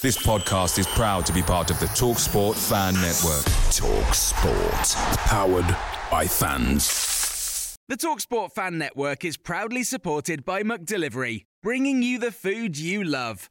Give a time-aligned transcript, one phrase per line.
[0.00, 3.44] This podcast is proud to be part of the TalkSport Fan Network.
[3.74, 4.94] TalkSport,
[5.26, 5.76] powered
[6.08, 7.76] by fans.
[7.88, 13.50] The TalkSport Fan Network is proudly supported by McDelivery, bringing you the food you love.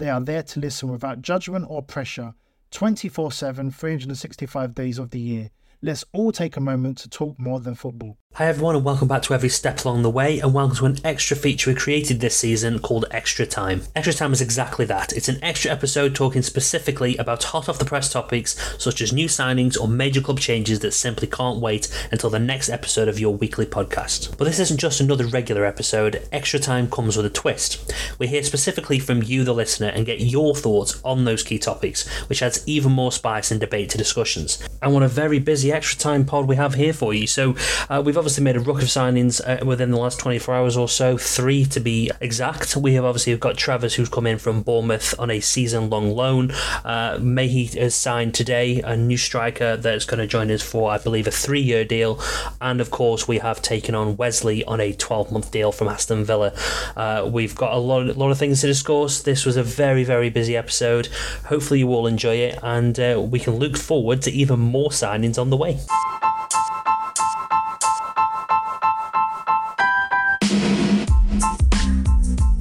[0.00, 2.32] They are there to listen without judgment or pressure
[2.70, 5.50] 24 7, 365 days of the year.
[5.82, 8.18] Let's all take a moment to talk more than football.
[8.34, 10.98] Hi everyone, and welcome back to Every Step Along the Way, and welcome to an
[11.04, 13.82] extra feature we created this season called Extra Time.
[13.96, 15.12] Extra Time is exactly that.
[15.12, 19.26] It's an extra episode talking specifically about hot off the press topics such as new
[19.26, 23.34] signings or major club changes that simply can't wait until the next episode of your
[23.34, 24.38] weekly podcast.
[24.38, 26.22] But this isn't just another regular episode.
[26.30, 27.92] Extra Time comes with a twist.
[28.20, 32.08] We hear specifically from you, the listener, and get your thoughts on those key topics,
[32.28, 34.62] which adds even more spice and debate to discussions.
[34.80, 37.26] And on a very busy Extra Time pod we have here for you.
[37.26, 37.56] So
[37.88, 40.88] uh, we've obviously made a ruck of signings uh, within the last 24 hours or
[40.88, 42.76] so, three to be exact.
[42.76, 46.50] We have obviously got Travers, who's come in from Bournemouth on a season long loan.
[46.84, 50.98] Uh, Mmaee has signed today, a new striker that's going to join us for, I
[50.98, 52.20] believe, a three year deal.
[52.60, 56.24] And of course, we have taken on Wesley on a 12 month deal from Aston
[56.24, 56.52] Villa.
[56.96, 59.22] Uh, we've got a lot, a lot of things to discuss.
[59.22, 61.08] This was a very, very busy episode.
[61.46, 65.38] Hopefully, you all enjoy it, and uh, we can look forward to even more signings
[65.38, 65.78] on the way.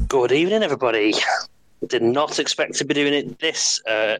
[0.09, 1.13] Good evening, everybody.
[1.87, 4.17] Did not expect to be doing it this uh,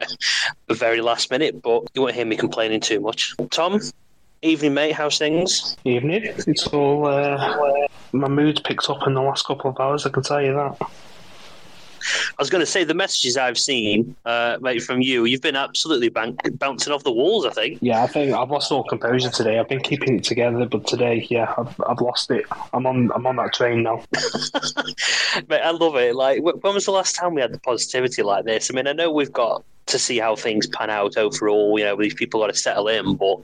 [0.69, 3.35] very last minute, but you won't hear me complaining too much.
[3.51, 3.81] Tom,
[4.41, 4.93] evening, mate.
[4.93, 5.75] How's things?
[5.83, 6.23] Evening.
[6.23, 7.05] It's all.
[7.05, 10.05] Uh, my mood's picked up in the last couple of hours.
[10.05, 10.77] I can tell you that.
[12.01, 15.55] I was going to say the messages I've seen, uh, mate, from you, you've been
[15.55, 17.45] absolutely bank- bouncing off the walls.
[17.45, 17.79] I think.
[17.81, 19.59] Yeah, I think I've lost all composure today.
[19.59, 22.45] I've been keeping it together, but today, yeah, I've, I've lost it.
[22.73, 23.11] I'm on.
[23.13, 24.03] I'm on that train now.
[25.49, 26.15] mate, I love it.
[26.15, 28.69] Like, when was the last time we had the positivity like this?
[28.71, 31.77] I mean, I know we've got to see how things pan out overall.
[31.77, 33.37] You know, these people got to settle in, but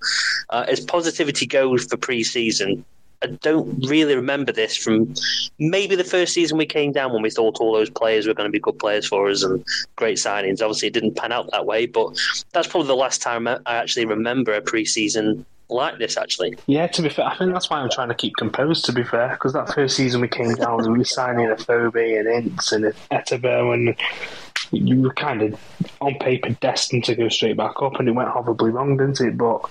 [0.49, 2.85] uh, as positivity goes for pre-season,
[3.25, 5.13] I don't really remember this from
[5.57, 8.47] maybe the first season we came down when we thought all those players were going
[8.47, 9.65] to be good players for us and
[9.95, 10.61] great signings.
[10.61, 12.15] Obviously, it didn't pan out that way, but
[12.53, 16.17] that's probably the last time I actually remember a pre-season like this.
[16.17, 16.85] Actually, yeah.
[16.85, 18.85] To be fair, I think that's why I'm trying to keep composed.
[18.85, 22.27] To be fair, because that first season we came down we were signing Afobe and
[22.27, 23.95] Ince and Etebo and
[24.71, 25.59] you were kind of
[26.01, 29.37] on paper destined to go straight back up, and it went horribly wrong, didn't it?
[29.37, 29.61] But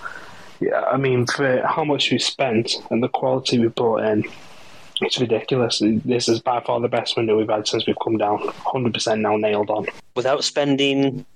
[0.68, 4.24] yeah, I mean, for how much we spent and the quality we brought in,
[5.00, 5.82] it's ridiculous.
[6.04, 8.38] This is by far the best window we've had since we've come down.
[8.38, 9.86] 100% now nailed on.
[10.14, 11.26] Without spending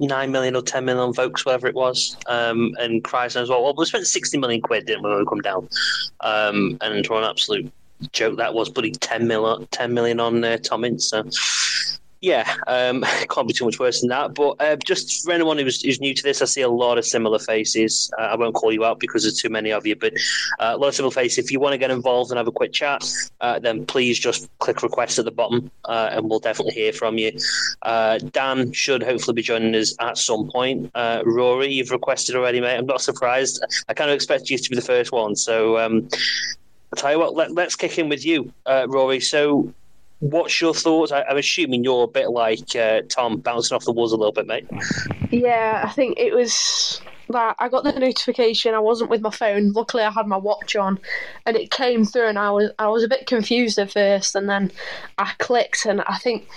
[0.00, 3.64] nine million or ten million on Vokes, whatever it was, um, and Kreisner as well.
[3.64, 5.68] Well, we spent sixty million quid, didn't we, when we come down?
[6.20, 7.72] Um, and for an absolute
[8.12, 11.10] joke that was, putting 10 million, 10 million on uh, Tom Ince.
[11.10, 11.24] So
[12.20, 14.34] yeah, um, can't be too much worse than that.
[14.34, 17.04] But uh, just for anyone who's, who's, new to this, I see a lot of
[17.04, 18.10] similar faces.
[18.18, 20.12] Uh, I won't call you out because there's too many of you, but
[20.58, 21.38] uh, a lot of similar faces.
[21.44, 23.04] If you want to get involved and have a quick chat,
[23.40, 27.18] uh, then please just click request at the bottom, uh, and we'll definitely hear from
[27.18, 27.32] you.
[27.82, 30.90] Uh, Dan should hopefully be joining us at some point.
[30.94, 32.76] Rory, you've requested already, mate.
[32.76, 33.64] I'm not surprised.
[33.88, 35.36] I kind of expect you to be the first one.
[35.36, 36.08] So um,
[36.92, 39.20] I'll tell you what, let, us kick in with you, Rory.
[39.20, 39.72] So
[40.20, 41.12] What's your thoughts?
[41.12, 44.32] I, am assuming you're a bit like uh, Tom, bouncing off the walls a little
[44.32, 44.66] bit, mate.
[45.30, 47.00] Yeah, I think it was
[47.30, 48.74] that I got the notification.
[48.74, 49.72] I wasn't with my phone.
[49.72, 50.98] Luckily, I had my watch on,
[51.46, 52.28] and it came through.
[52.28, 54.72] And I was I was a bit confused at first, and then
[55.18, 55.86] I clicked.
[55.86, 56.48] And I think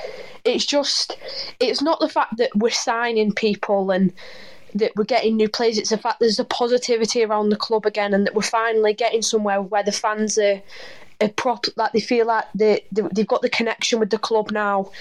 [0.44, 1.18] it's just
[1.60, 4.12] it's not the fact that we're signing people and
[4.74, 5.78] that we're getting new players.
[5.78, 9.22] It's the fact there's a positivity around the club again, and that we're finally getting
[9.22, 10.62] somewhere where the fans are
[11.22, 14.52] a prop like they feel like they, they they've got the connection with the club
[14.52, 14.92] now,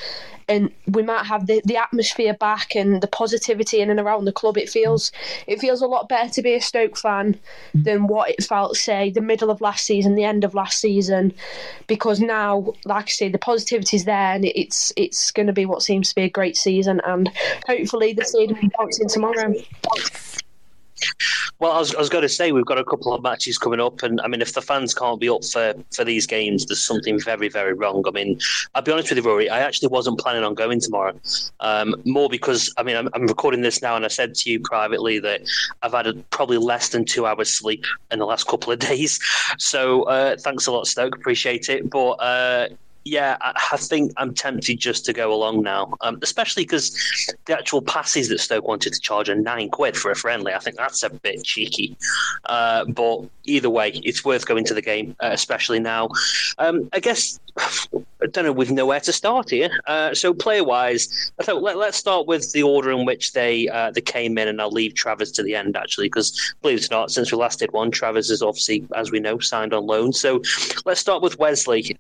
[0.49, 4.32] and we might have the, the atmosphere back and the positivity in and around the
[4.32, 4.58] club.
[4.58, 5.12] It feels
[5.46, 7.38] it feels a lot better to be a Stoke fan
[7.75, 11.32] than what it felt say the middle of last season, the end of last season,
[11.87, 15.66] because now, like I say, the positivity is there and it's it's going to be
[15.66, 17.31] what seems to be a great season, and
[17.66, 19.55] hopefully the stadium bouncing tomorrow.
[21.58, 23.81] Well, I was, I was going to say we've got a couple of matches coming
[23.81, 26.85] up, and I mean, if the fans can't be up for, for these games, there's
[26.85, 28.02] something very, very wrong.
[28.06, 28.38] I mean,
[28.75, 31.12] I'll be honest with you, Rory, I actually wasn't planning on going tomorrow.
[31.61, 34.61] Um, more because, I mean, I'm, I'm, recording this now, and I said to you
[34.61, 35.43] privately that
[35.82, 39.20] I've had a, probably less than two hours sleep in the last couple of days.
[39.58, 41.14] So uh, thanks a lot, Stoke.
[41.14, 41.91] Appreciate it.
[41.91, 42.69] But uh,
[43.05, 46.91] yeah, I, think I'm tempted just to go along now, um, especially because
[47.47, 50.52] the actual passes that Stoke wanted to charge are nine quid for a friendly.
[50.52, 51.97] I think that's a bit cheeky.
[52.44, 56.11] Uh, but either way, it's worth going to the game, uh, especially now.
[56.58, 57.41] Um, I guess.
[58.23, 59.70] I don't know, with nowhere to start here.
[59.87, 63.67] Uh, so player wise, I thought let, us start with the order in which they
[63.69, 66.93] uh, they came in, and I'll leave Travers to the end actually, because believe it
[66.93, 69.87] or not, since we last did one, Travers is obviously, as we know, signed on
[69.87, 70.12] loan.
[70.12, 70.43] So
[70.85, 71.97] let's start with Wesley.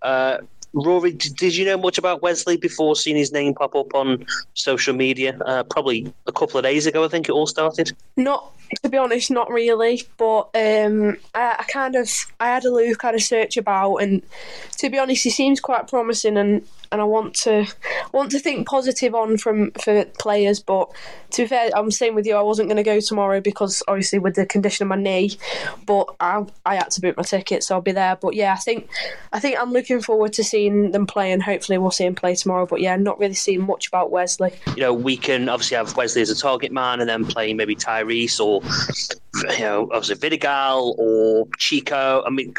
[0.72, 4.24] Rory, did you know much about Wesley before seeing his name pop up on
[4.54, 5.38] social media?
[5.44, 7.92] Uh, probably a couple of days ago, I think it all started.
[8.16, 8.52] Not
[8.82, 10.02] to be honest, not really.
[10.16, 12.08] But um, I, I, kind of
[12.38, 14.22] I had a look, had a search about, and
[14.78, 16.36] to be honest, he seems quite promising.
[16.36, 17.66] And and I want to
[18.12, 20.60] want to think positive on from for players.
[20.60, 20.90] But
[21.30, 24.18] to be fair, I'm saying with you, I wasn't going to go tomorrow because obviously
[24.18, 25.38] with the condition of my knee.
[25.86, 28.16] But I I had to book my ticket, so I'll be there.
[28.16, 28.88] But yeah, I think
[29.32, 32.34] I think I'm looking forward to seeing them play, and hopefully we'll see him play
[32.34, 32.66] tomorrow.
[32.66, 34.52] But yeah, not really seeing much about Wesley.
[34.76, 37.76] You know, we can obviously have Wesley as a target man, and then play maybe
[37.76, 38.62] Tyrese or
[39.56, 42.22] you know, obviously Vidigal or Chico.
[42.26, 42.54] I mean,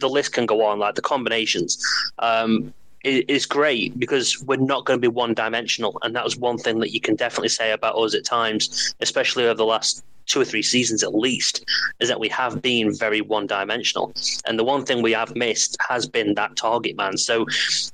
[0.00, 0.78] the list can go on.
[0.78, 1.78] Like the combinations.
[2.18, 2.74] Um,
[3.06, 5.98] is great because we're not going to be one dimensional.
[6.02, 9.44] And that was one thing that you can definitely say about us at times, especially
[9.44, 11.64] over the last two or three seasons at least,
[12.00, 14.12] is that we have been very one dimensional.
[14.46, 17.16] And the one thing we have missed has been that target man.
[17.16, 17.46] So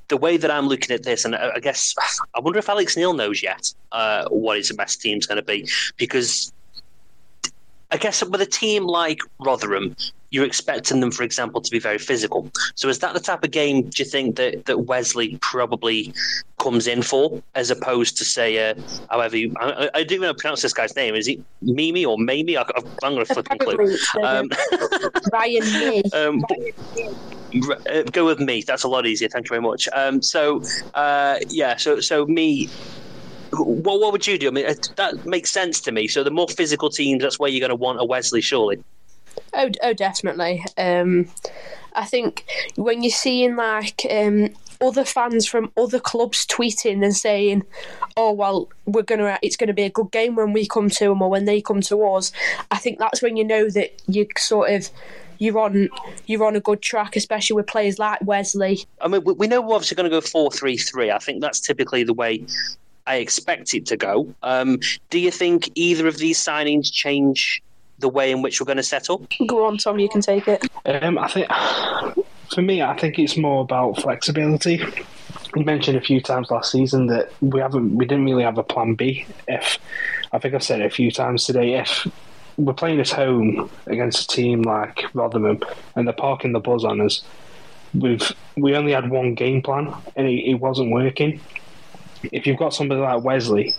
[0.09, 1.95] the way that I'm looking at this, and I guess
[2.35, 5.69] I wonder if Alex Neil knows yet uh, what his best team's going to be
[5.97, 6.53] because.
[7.93, 9.95] I guess with a team like Rotherham,
[10.31, 12.51] you're expecting them, for example, to be very physical.
[12.75, 16.15] So is that the type of game do you think that, that Wesley probably
[16.59, 18.75] comes in for, as opposed to say, uh,
[19.11, 21.15] however, you, I, I don't even pronounce this guy's name.
[21.15, 22.57] Is he Mimi or Mamie?
[22.57, 23.97] I, am going to flip clue.
[24.23, 24.49] Um,
[25.33, 26.03] Ryan Mmaee.
[26.15, 26.45] Um,
[27.91, 28.63] uh, go with me.
[28.63, 29.29] That's a lot easier.
[29.29, 29.89] Thank you very much.
[29.93, 30.63] Um, so
[30.95, 32.71] uh, yeah, so so me
[33.53, 34.49] what what would you do?
[34.49, 34.67] I mean,
[34.97, 36.09] that makes sense to me.
[36.09, 38.83] So the more physical teams, that's where you're going to want a Wesley, surely.
[39.55, 40.65] Oh, oh, definitely.
[40.79, 41.29] Um,
[41.95, 42.45] I think
[42.77, 44.51] when you're seeing like um,
[44.81, 47.65] other fans from other clubs tweeting and saying,
[48.17, 51.23] "Oh well, we're gonna, it's gonna be a good game when we come to them
[51.23, 52.33] or when they come to us,"
[52.71, 54.91] I think that's when you know that you sort of
[55.39, 55.89] you're on
[56.27, 58.87] you're on a good track, especially with players like Wesley.
[59.01, 61.11] I mean, we know we're obviously going to go four three three.
[61.11, 62.45] I think that's typically the way
[63.07, 64.33] I expect it to go.
[64.43, 67.63] Um, do you think either of these signings change
[67.99, 69.23] the way in which we're going to set up?
[69.47, 69.99] Go on, Tom.
[69.99, 70.65] You can take it.
[70.85, 71.49] Um, I think
[72.55, 74.83] for me, I think it's more about flexibility.
[75.57, 78.63] You mentioned a few times last season that we haven't, we didn't really have a
[78.63, 79.27] plan B.
[79.49, 79.79] If
[80.33, 82.07] I think I've said it a few times today, if
[82.57, 85.61] we're playing at home against a team like Rotherham
[85.97, 87.23] and they're parking the buzz on us,
[87.95, 91.41] we've we only had one game plan and it, it wasn't working.
[92.31, 93.75] If you've got somebody like Wesley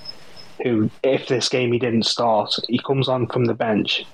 [0.62, 4.06] who, if this game he didn't start, he comes on from the bench.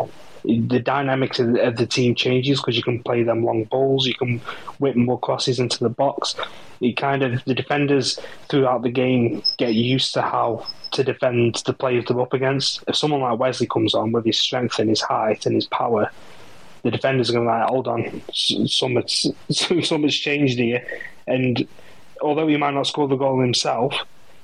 [0.45, 4.07] The dynamics of the, of the team changes because you can play them long balls,
[4.07, 4.39] you can
[4.79, 6.35] whip more crosses into the box.
[6.79, 11.73] It kind of the defenders throughout the game get used to how to defend the
[11.73, 12.83] players they're up against.
[12.87, 16.09] If someone like Wesley comes on with his strength and his height and his power,
[16.83, 19.27] the defenders are going to be like, hold on, something's,
[19.87, 20.87] something's changed here.
[21.27, 21.67] And
[22.21, 23.93] although he might not score the goal himself,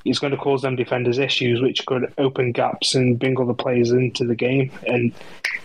[0.06, 3.92] it's going to cause them defenders issues, which could open gaps and bring other players
[3.92, 4.72] into the game.
[4.88, 5.12] And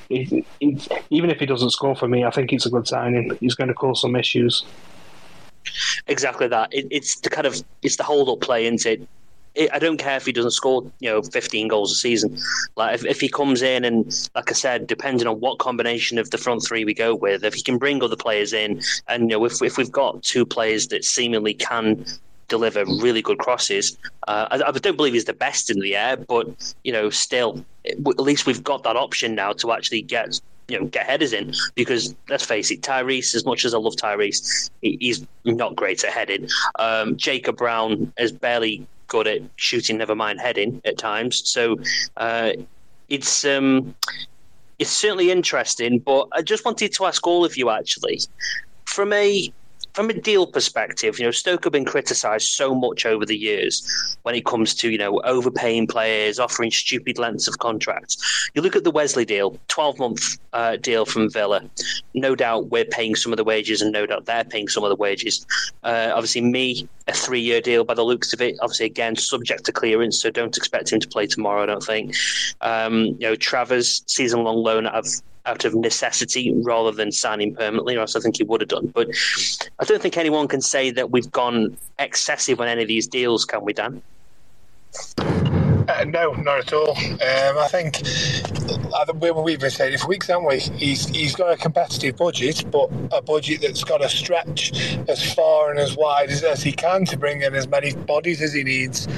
[0.08, 3.36] it, it, even if he doesn't score for me, I think it's a good signing.
[3.40, 4.64] He's going to cause some issues.
[6.06, 6.72] Exactly that.
[6.72, 9.06] It, it's the kind of it's the hold up play, isn't it?
[9.72, 12.38] I don't care if he doesn't score, you know, 15 goals a season.
[12.76, 14.06] Like if, if he comes in and,
[14.36, 17.54] like I said, depending on what combination of the front three we go with, if
[17.54, 20.86] he can bring other players in, and you know, if if we've got two players
[20.88, 22.06] that seemingly can
[22.50, 23.96] deliver really good crosses.
[24.28, 27.64] Uh, I, I, don't believe he's the best in the air, but you know, still,
[27.86, 30.38] at least we've got that option now to actually get
[30.68, 33.34] you know get headers in because let's face it, Tyrese.
[33.34, 36.48] As much as I love Tyrese, he's not great at heading.
[36.78, 41.48] Um, Jacob Brown is barely good at shooting, never mind heading at times.
[41.48, 41.78] So
[42.18, 42.52] uh,
[43.08, 43.94] it's um,
[44.78, 45.98] it's certainly interesting.
[46.00, 48.20] But I just wanted to ask all of you actually,
[48.84, 49.52] from a
[50.00, 54.16] from a deal perspective, you know, Stoke have been criticised so much over the years
[54.22, 58.50] when it comes to, you know, overpaying players, offering stupid lengths of contracts.
[58.54, 61.62] You look at the Wesley deal, 12 month uh, deal from Villa.
[62.14, 64.88] No doubt we're paying some of the wages, and no doubt they're paying some of
[64.88, 65.44] the wages.
[65.82, 68.56] Uh, obviously, me, a three year deal by the looks of it.
[68.62, 72.14] Obviously, again, subject to clearance, so don't expect him to play tomorrow, I don't think.
[72.62, 75.04] Um, you know, Travers, season long loan of
[75.50, 78.86] out of necessity rather than signing permanently, or else I think he would have done.
[78.86, 79.08] But
[79.78, 83.44] I don't think anyone can say that we've gone excessive on any of these deals,
[83.44, 84.02] can we, Dan?
[85.18, 86.90] Uh, no, not at all.
[86.90, 88.00] Um, I think
[89.42, 90.58] we've been saying it for weeks, haven't we?
[90.58, 94.72] He's he's got a competitive budget, but a budget that's got to stretch
[95.08, 98.40] as far and as wide as, as he can to bring in as many bodies
[98.40, 99.08] as he needs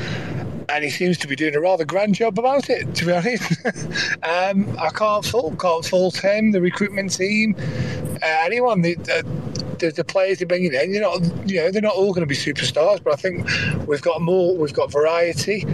[0.72, 2.94] and he seems to be doing a rather grand job about it.
[2.94, 3.66] To be honest,
[4.22, 7.54] um, I can't fault can't fault him, the recruitment team,
[8.22, 8.80] uh, anyone.
[8.80, 12.20] The, the, the, players they're bringing in, you're not, you know, they're not all going
[12.20, 13.48] to be superstars, but I think
[13.86, 14.56] we've got more.
[14.56, 15.64] We've got variety.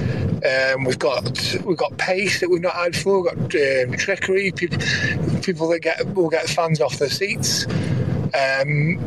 [0.43, 3.23] Um, we've got we've got pace that we've not had before.
[3.23, 4.50] We've got um, trickery.
[4.52, 4.78] People,
[5.43, 7.67] people that get will get fans off their seats.
[8.35, 8.99] Um,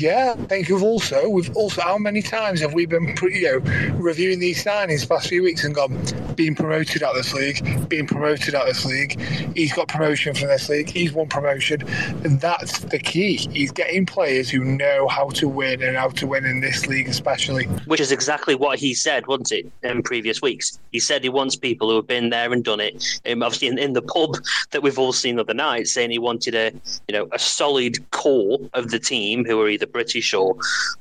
[0.00, 4.38] yeah, think we've also we've also how many times have we been you know reviewing
[4.38, 5.98] these signings the past few weeks and gone
[6.38, 9.20] being promoted out of this league, being promoted out of this league.
[9.56, 10.88] He's got promotion from this league.
[10.88, 11.82] He's won promotion,
[12.24, 13.36] and that's the key.
[13.36, 17.08] He's getting players who know how to win and how to win in this league,
[17.08, 17.64] especially.
[17.86, 20.78] Which is exactly what he said, wasn't it, in previous weeks?
[20.92, 23.20] He said he wants people who have been there and done it.
[23.26, 24.36] Um, obviously, in, in the pub
[24.70, 26.70] that we've all seen the other night, saying he wanted a
[27.08, 30.56] you know a solid core of the team who are either British or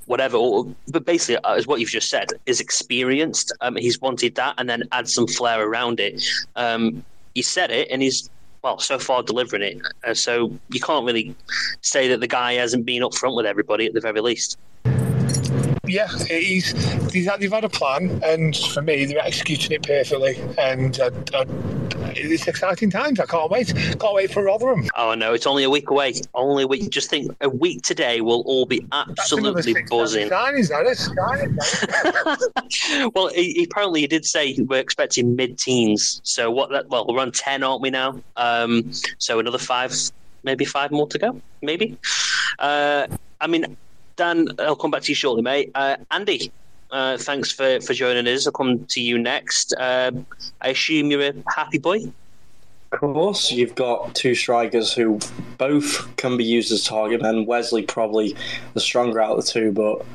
[0.05, 0.37] whatever.
[0.37, 3.53] Or, but basically, uh, as what you've just said, is experienced.
[3.61, 6.23] Um, he's wanted that, and then add some flair around it.
[6.55, 7.03] Um,
[7.33, 8.29] he said it, and he's
[8.63, 9.81] well so far delivering it.
[10.05, 11.35] Uh, so you can't really
[11.81, 14.57] say that the guy hasn't been up front with everybody at the very least
[15.87, 16.71] yeah, he's,
[17.11, 20.37] he's had, they've had a plan, and for me, they're executing it perfectly.
[20.57, 21.45] And uh, uh,
[22.15, 23.19] it's exciting times.
[23.19, 23.73] I can't wait.
[23.99, 24.87] Can't wait for Rotherham.
[24.95, 26.13] Oh no, it's only a week away.
[26.33, 26.89] Only a week.
[26.89, 30.29] Just think, a week today, we'll all be absolutely buzzing.
[30.29, 31.09] Signings, that is.
[33.15, 36.21] well, he, he, apparently he did say we're expecting mid-teens.
[36.23, 36.69] So what?
[36.71, 38.21] That, well, we're on ten, aren't we now?
[38.35, 39.93] Um, so another five,
[40.43, 41.41] maybe five more to go.
[41.61, 41.97] Maybe.
[42.59, 43.07] Uh,
[43.39, 43.77] I mean,
[44.17, 45.71] Dan, I'll come back to you shortly, mate.
[45.75, 46.51] Uh, Andy,
[46.91, 48.47] uh, thanks for, for joining us.
[48.47, 49.73] I'll come to you next.
[49.77, 50.11] Uh,
[50.61, 52.11] I assume you're a happy boy?
[52.91, 55.19] Of course, you've got two strikers who
[55.57, 57.45] both can be used as target men.
[57.45, 58.35] Wesley probably
[58.73, 60.05] the stronger out of the two, but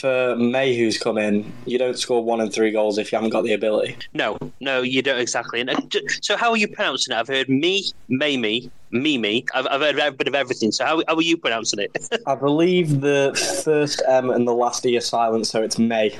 [0.00, 3.30] for Mmaee, who's come in, you don't score one and three goals if you haven't
[3.30, 3.96] got the ability.
[4.12, 5.60] No, no, you don't exactly.
[5.60, 7.18] And so, how are you pronouncing it?
[7.18, 9.44] I've heard me, Mamie, Mimi.
[9.54, 10.72] I've, I've heard a bit of everything.
[10.72, 12.08] So, how, how are you pronouncing it?
[12.26, 13.32] I believe the
[13.64, 16.16] first M and the last E are silent, so it's May.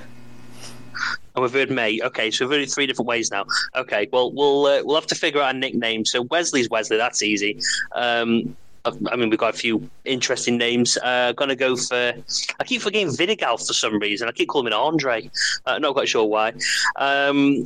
[1.35, 2.01] And we've heard May.
[2.01, 3.45] Okay, so we've heard it three different ways now.
[3.75, 6.05] Okay, well, we'll uh, we'll have to figure out a nickname.
[6.05, 6.97] So Wesley's Wesley.
[6.97, 7.59] That's easy.
[7.95, 10.99] Um, I mean, we've got a few interesting names.
[10.99, 12.13] Uh, to go for.
[12.61, 14.29] I keep forgetting Vidigal for some reason.
[14.29, 15.31] I keep calling him Andre.
[15.65, 16.53] Uh, not quite sure why.
[16.97, 17.65] Um,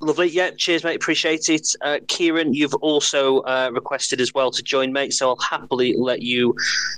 [0.00, 0.28] lovely.
[0.28, 0.96] Yeah, cheers, mate.
[0.96, 1.74] Appreciate it.
[1.80, 5.14] Uh, Kieran, you've also uh, requested as well to join, mate.
[5.14, 6.54] So I'll happily let you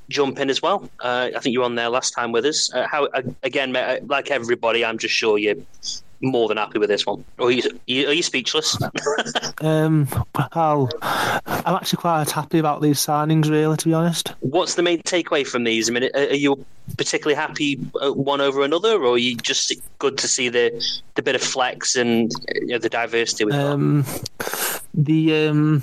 [0.09, 0.89] jump in as well.
[1.01, 2.73] Uh, I think you were on there last time with us.
[2.75, 3.09] Uh, how
[3.45, 4.09] again, mate?
[4.09, 5.65] Like everybody, I'm just sure you
[6.21, 7.25] more than happy with this one.
[7.39, 8.79] Or are you, are you speechless?
[9.61, 10.09] um,
[10.55, 14.33] well, I'm actually quite happy about these signings, really, to be honest.
[14.41, 15.89] What's the main takeaway from these?
[15.89, 16.65] I mean, are you
[16.97, 20.73] particularly happy one over another, or are you just good to see the
[21.15, 23.45] the bit of flex and you know, the diversity?
[23.45, 24.05] With um,
[24.95, 25.83] the um,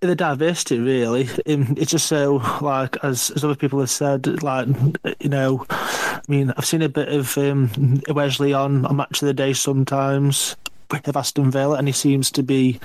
[0.00, 1.28] the diversity really.
[1.46, 4.68] It's just so like as as other people have said like
[5.20, 9.26] you know i mean i've seen a bit of um, wesley on a match of
[9.26, 10.56] the day sometimes
[10.90, 12.78] with aston villa and he seems to be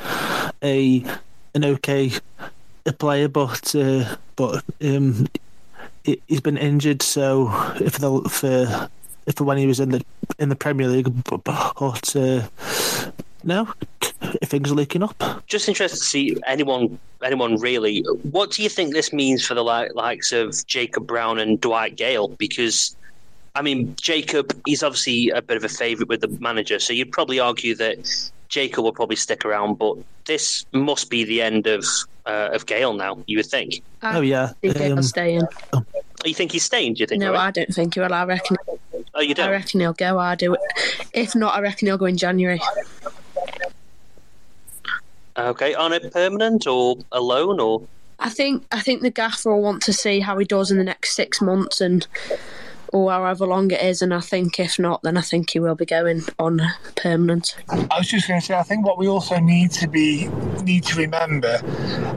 [0.64, 1.04] a
[1.54, 2.12] an okay
[2.98, 5.28] player but uh, but um
[6.04, 8.90] he's been injured so if the for
[9.26, 10.04] if when he was in the
[10.40, 12.48] in the premier league but, but uh,
[13.44, 13.68] no
[14.44, 15.44] things are looking up.
[15.48, 18.02] Just interested to see anyone, anyone really.
[18.32, 22.30] What do you think this means for the likes of Jacob Brown and Dwight Gayle?
[22.30, 22.96] Because,
[23.56, 27.12] I mean, Jacob, he's obviously a bit of a favourite with the manager, so you'd
[27.12, 31.86] probably argue that Jacob will probably stick around, but this must be the end of
[32.26, 33.18] uh, of Gayle now.
[33.28, 33.82] You would think.
[34.02, 35.48] Oh yeah, I think um, stay in.
[35.74, 35.84] Oh,
[36.24, 36.94] you think he's staying?
[36.94, 37.20] Do you think?
[37.20, 37.40] No, Rory?
[37.40, 38.14] I don't think he will.
[38.14, 38.58] I reckon.
[39.16, 39.50] Oh, you I don't.
[39.50, 40.20] I reckon he'll go.
[40.20, 40.56] I do.
[41.14, 42.62] If not, I reckon he'll go in January.
[45.38, 47.88] Okay, on a permanent or a loan or
[48.20, 48.66] I think.
[48.72, 51.42] I think the gaffer will want to see how he does in the next six
[51.42, 52.08] months and.
[52.92, 55.74] Or however long it is, and I think if not, then I think he will
[55.74, 56.62] be going on
[56.96, 57.56] permanent.
[57.68, 60.28] I was just going to say, I think what we also need to be
[60.62, 61.60] need to remember,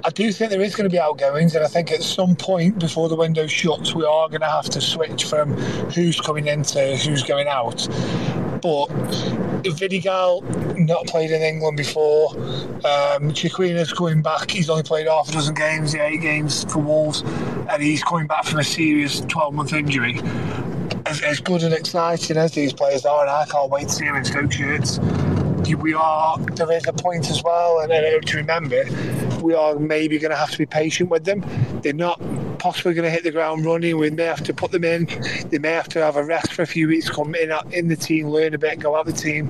[0.05, 2.79] I do think there is going to be outgoings, and I think at some point
[2.79, 5.55] before the window shuts, we are going to have to switch from
[5.93, 7.89] who's coming in to who's going out.
[8.61, 8.89] But
[9.73, 10.43] Vidigal
[10.79, 12.31] not played in England before.
[12.37, 14.51] Um, Chiquinho's coming back.
[14.51, 18.27] He's only played half a dozen games, yeah, eight games for Wolves, and he's coming
[18.27, 20.21] back from a serious 12-month injury.
[21.07, 24.05] As, as good and exciting as these players are, and I can't wait to see
[24.05, 24.99] them in Stoke shirts.
[25.79, 26.39] We are.
[26.39, 28.85] There is a point as well, and uh, to remember,
[29.41, 31.45] we are maybe going to have to be patient with them.
[31.83, 32.21] They're not
[32.57, 33.99] possibly going to hit the ground running.
[33.99, 35.07] We may have to put them in.
[35.49, 37.97] They may have to have a rest for a few weeks, come in in the
[37.97, 39.49] team, learn a bit, go out the team.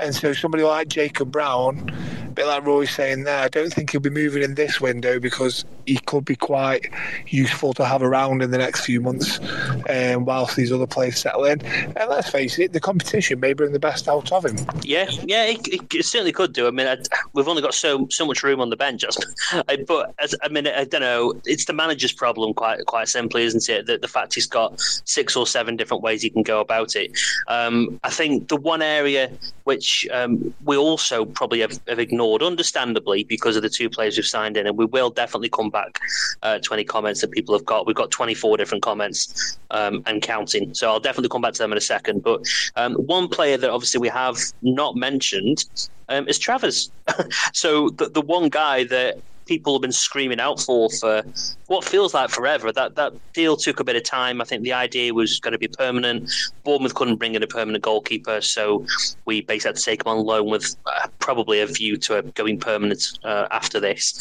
[0.00, 1.92] And so somebody like Jacob Brown,
[2.36, 5.64] bit like Roy's saying there, I don't think he'll be moving in this window because
[5.86, 6.90] he could be quite
[7.28, 9.40] useful to have around in the next few months,
[9.88, 11.64] um, whilst these other players settle in.
[11.64, 14.58] And let's face it, the competition may bring the best out of him.
[14.82, 16.66] Yeah, yeah, it, it, certainly could do.
[16.66, 16.98] I mean, I,
[17.32, 19.04] we've only got so so much room on the bench,
[19.68, 21.34] I, but as, I mean, I don't know.
[21.46, 23.86] It's the manager's problem, quite quite simply, isn't it?
[23.86, 27.16] The, the fact he's got six or seven different ways he can go about it.
[27.48, 29.30] Um, I think the one area
[29.66, 34.26] which um, we also probably have, have, ignored, understandably, because of the two players we've
[34.26, 35.98] signed in, and we will definitely come back
[36.42, 37.86] uh, to any comments that people have got.
[37.86, 41.72] We've got 24 different comments um, and counting, so I'll definitely come back to them
[41.72, 42.22] in a second.
[42.22, 42.40] But
[42.76, 45.64] um, one player that obviously we have not mentioned
[46.08, 46.90] um, is Travers.
[47.52, 51.22] so the, the one guy that people have been screaming out for for
[51.66, 52.72] what feels like forever.
[52.72, 54.40] That that deal took a bit of time.
[54.40, 56.30] I think the idea was going to be permanent.
[56.64, 58.84] Bournemouth couldn't bring in a permanent goalkeeper, so
[59.24, 62.58] we basically had to take him on loan with uh, probably a view to going
[62.58, 64.18] permanent uh, after this.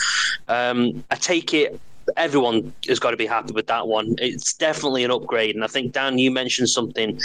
[0.48, 1.80] Um, I take it
[2.18, 4.16] everyone has got to be happy with that one.
[4.20, 7.20] It's definitely an upgrade, and I think Dan, you mentioned something.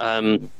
[0.00, 0.50] Um,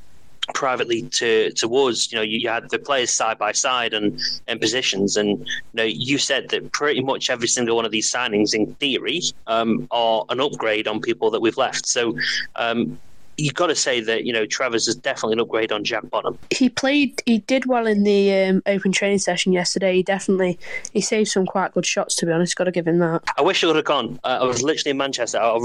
[0.54, 4.18] privately to to us, you know, you, you, had the players side by side and
[4.46, 8.12] and positions, and you know, you said that pretty much every single one of these
[8.12, 11.86] signings, in theory, um, are an upgrade on people that we've left.
[11.86, 12.16] So.
[12.56, 13.00] Um,
[13.36, 16.38] you've got to say that you know Travers is definitely an upgrade on Jack Bonham.
[16.50, 19.96] He played, he did well in the um, open training session yesterday.
[19.96, 20.58] He definitely
[20.92, 22.14] he saved some quite good shots.
[22.16, 23.22] To be honest, got to give him that.
[23.36, 24.18] I wish I would have gone.
[24.24, 25.62] Uh, I was literally in Manchester of,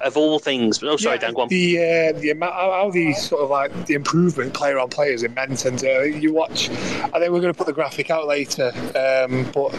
[0.00, 0.78] of all things.
[0.78, 1.48] But oh, sorry, yeah, Dan, go on.
[1.48, 5.22] The uh, the amount how the sort of like the improvement player on player is
[5.22, 6.70] immense, and uh, you watch.
[6.70, 9.72] I think we're going to put the graphic out later, um, but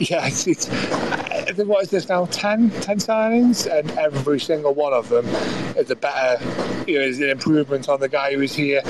[0.00, 0.68] yeah, it's, it's
[1.54, 2.26] what is this now?
[2.26, 5.26] 10, 10 signings, and every single one of them
[5.76, 6.42] is a better,
[6.86, 8.82] you know, is an improvement on the guy who was here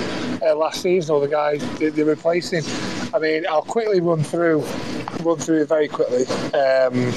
[0.43, 2.63] uh, last season or the guy they're replacing.
[3.15, 4.61] I mean, I'll quickly run through,
[5.23, 6.27] run through it very quickly.
[6.53, 7.13] Um,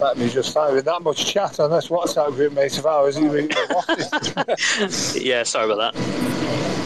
[0.00, 3.18] let me just find with that much chat on this WhatsApp group, mate of ours.
[5.16, 6.40] yeah, sorry about that.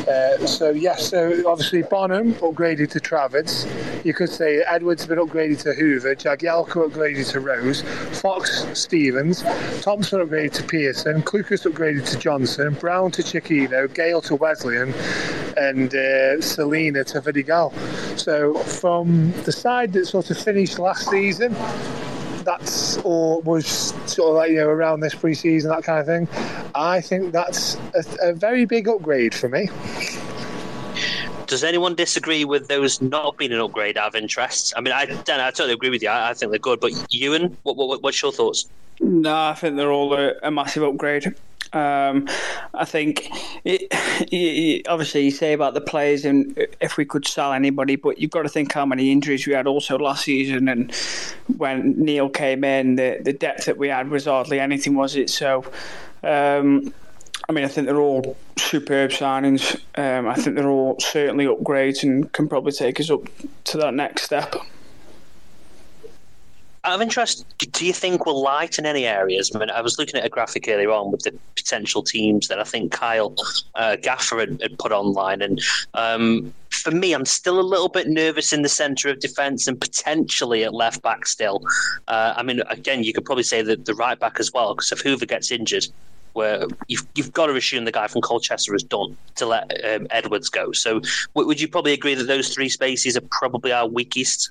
[0.09, 3.66] Uh, so yes, so obviously Bonham upgraded to Travers.
[4.05, 7.81] You could say Edwards has been upgraded to Hoever, Jagielka upgraded to Rose,
[8.20, 9.42] Fox Stevens,
[9.81, 14.92] Thompson upgraded to Pearson, Clucas upgraded to Johnson, Brown to Chiquinho, Gayle to Wesleyan,
[15.57, 17.72] and uh, Selena to Vidigal.
[18.18, 21.57] So from the side that sort of finished last season,
[22.45, 23.67] that's or was
[24.07, 26.29] sort of like you know around this pre-season that kind of thing.
[26.75, 29.69] I think that's a, a very big upgrade for me.
[31.47, 34.73] Does anyone disagree with those not being an upgrade out of interest?
[34.77, 36.09] I mean, I, Dan, I totally agree with you.
[36.09, 36.81] I, I think they're good.
[36.81, 38.67] But Ewan, what, what, what's your thoughts?
[39.01, 41.35] No, I think they're all a, a massive upgrade.
[41.75, 42.29] Um,
[42.73, 43.29] I think
[43.65, 43.89] it,
[44.33, 48.31] it, obviously you say about the players and if we could sell anybody, but you've
[48.31, 50.69] got to think how many injuries we had also last season.
[50.69, 50.95] And
[51.57, 55.29] when Neil came in, the, the depth that we had was hardly anything, was it?
[55.31, 55.65] So,
[56.23, 56.95] um,
[57.49, 59.79] I mean, I think they're all superb signings.
[59.97, 63.23] Um, I think they're all certainly upgrades and can probably take us up
[63.65, 64.55] to that next step.
[66.85, 69.51] Out of interest, do you think we're light in any areas?
[69.55, 72.61] I mean, I was looking at a graphic earlier on with the potential teams that
[72.61, 73.35] I think Kyle
[73.75, 75.62] uh, Gaffer had, had, put online, and
[75.94, 79.81] um, for me, I'm still a little bit nervous in the centre of defence and
[79.81, 81.62] potentially at left back still.
[82.07, 84.92] Uh, I mean, again, you could probably say that the right back as well, because
[84.92, 85.87] if Hoever gets injured,
[86.35, 90.07] where you've you've got to assume the guy from Colchester has done to let um,
[90.11, 90.73] Edwards go.
[90.73, 91.01] So
[91.35, 94.51] w- would you probably agree that those three spaces are probably our weakest?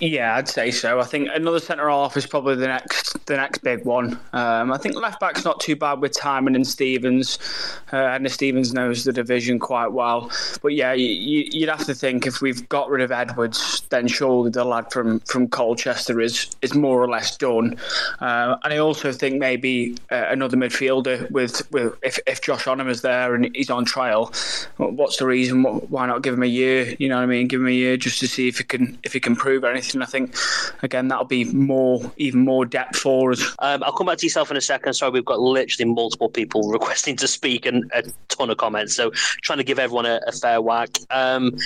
[0.00, 0.98] Yeah, I'd say so.
[0.98, 4.18] I think another centre half is probably the next the next big one.
[4.32, 7.38] Um, I think left back's not too bad with Tymon and Stevens,
[7.92, 10.30] uh, and Stevens knows the division quite well.
[10.62, 14.50] But yeah, you, would have to think if we've got rid of Edwards, then surely
[14.50, 17.78] the lad from, from Colchester is is more or less done.
[18.20, 22.88] Uh, and I also think maybe uh, another midfielder with, with if, if Josh Onom
[22.88, 24.32] is there and he's on trial,
[24.76, 25.62] what's the reason?
[25.62, 26.94] Why not give him a year?
[26.98, 27.46] You know what I mean?
[27.46, 29.83] Give him a year just to see if he can if he can prove anything
[29.92, 30.34] and I think
[30.82, 33.42] again that'll be more, even more depth for us.
[33.58, 34.94] Um, I'll come back to yourself in a second.
[34.94, 39.10] Sorry, we've got literally multiple people requesting to speak and a ton of comments, so
[39.42, 40.96] trying to give everyone a, a fair whack.
[41.10, 41.58] Um,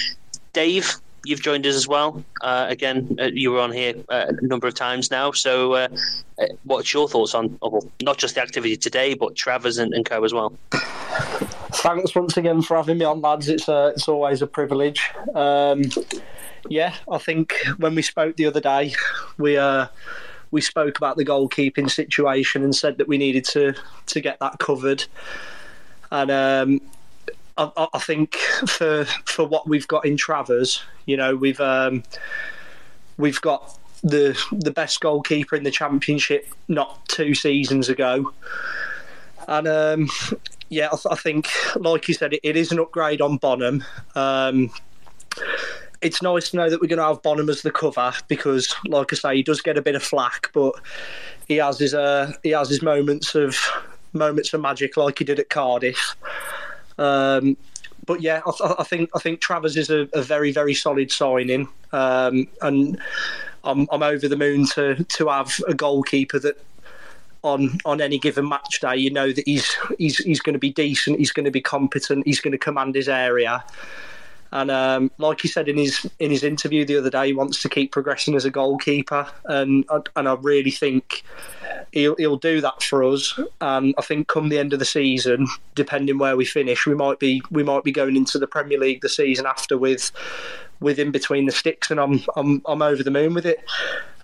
[0.53, 2.25] Dave, you've joined us as well.
[2.41, 5.31] Uh, again, uh, you were on here uh, a number of times now.
[5.33, 5.89] So, uh,
[6.41, 10.05] uh, what's your thoughts on well, not just the activity today, but Travers and, and,
[10.05, 10.53] co as well?
[11.75, 13.49] Thanks once again for having me on, lads.
[13.49, 15.11] It's uh, it's always a privilege.
[15.35, 15.83] Um,
[16.69, 18.95] yeah, I think when we spoke the other day,
[19.39, 19.87] we uh,
[20.51, 23.75] we spoke about the goalkeeping situation and said that we needed to
[24.07, 25.05] to get that covered.
[26.11, 26.81] And um,
[27.57, 32.03] I, I, think for for what we've got in Travers, you know, we've um,
[33.17, 38.33] we've got the the best goalkeeper in the championship not two seasons ago,
[39.49, 40.09] and um,
[40.69, 43.85] yeah, I, th- I, think like you said, it, it is an upgrade on Bonham.
[44.15, 44.71] Um,
[46.01, 49.13] it's nice to know that we're going to have Bonham as the cover because, like
[49.13, 50.75] I say, he does get a bit of flack, but
[51.49, 53.57] he has his uh, he has his moments of
[54.13, 56.17] moments of magic, like he did at Cardiff.
[56.99, 57.57] Um,
[58.07, 61.69] but yeah, I, I, think I think Travers is a, a very very solid signing,
[61.93, 62.99] um, and
[63.65, 66.63] I'm I'm over the moon to to have a goalkeeper that
[67.43, 70.71] on on any given match day, you know that he's he's he's going to be
[70.71, 73.65] decent, he's going to be competent, he's going to command his area.
[74.51, 77.61] And um, like he said in his in his interview the other day, he wants
[77.63, 79.85] to keep progressing as a goalkeeper, and
[80.17, 81.23] and I really think
[81.93, 83.39] he'll he'll do that for us.
[83.61, 87.19] And I think come the end of the season, depending where we finish, we might
[87.19, 90.11] be we might be going into the Premier League the season after with
[90.81, 93.59] with in between the sticks, and I'm I'm I'm over the moon with it.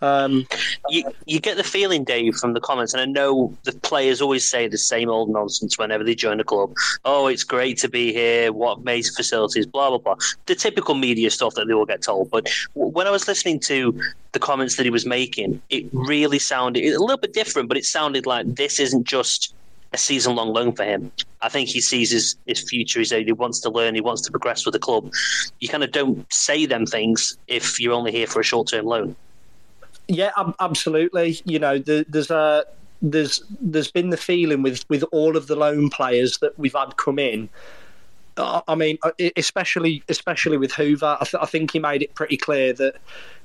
[0.02, 0.46] Um,
[0.90, 4.48] you you get the feeling, Dave, from the comments, and I know the players always
[4.48, 6.74] say the same old nonsense whenever they join a club.
[7.04, 8.52] Oh, it's great to be here.
[8.52, 10.16] What amazing facilities, blah blah blah.
[10.46, 12.30] The typical media stuff that they all get told.
[12.30, 13.98] But when I was listening to
[14.32, 17.68] the comments that he was making, it really sounded a little bit different.
[17.68, 19.54] But it sounded like this isn't just
[19.94, 21.12] a season long loan for him.
[21.40, 23.00] I think he sees his, his future.
[23.00, 25.12] He wants to learn, he wants to progress with the club.
[25.60, 28.86] You kind of don't say them things if you're only here for a short term
[28.86, 29.14] loan.
[30.08, 31.40] Yeah, absolutely.
[31.44, 32.64] You know, there's a
[33.00, 36.96] there's there's been the feeling with with all of the loan players that we've had
[36.96, 37.48] come in.
[38.36, 38.98] I mean,
[39.36, 42.96] especially especially with Hoever, I, th- I think he made it pretty clear that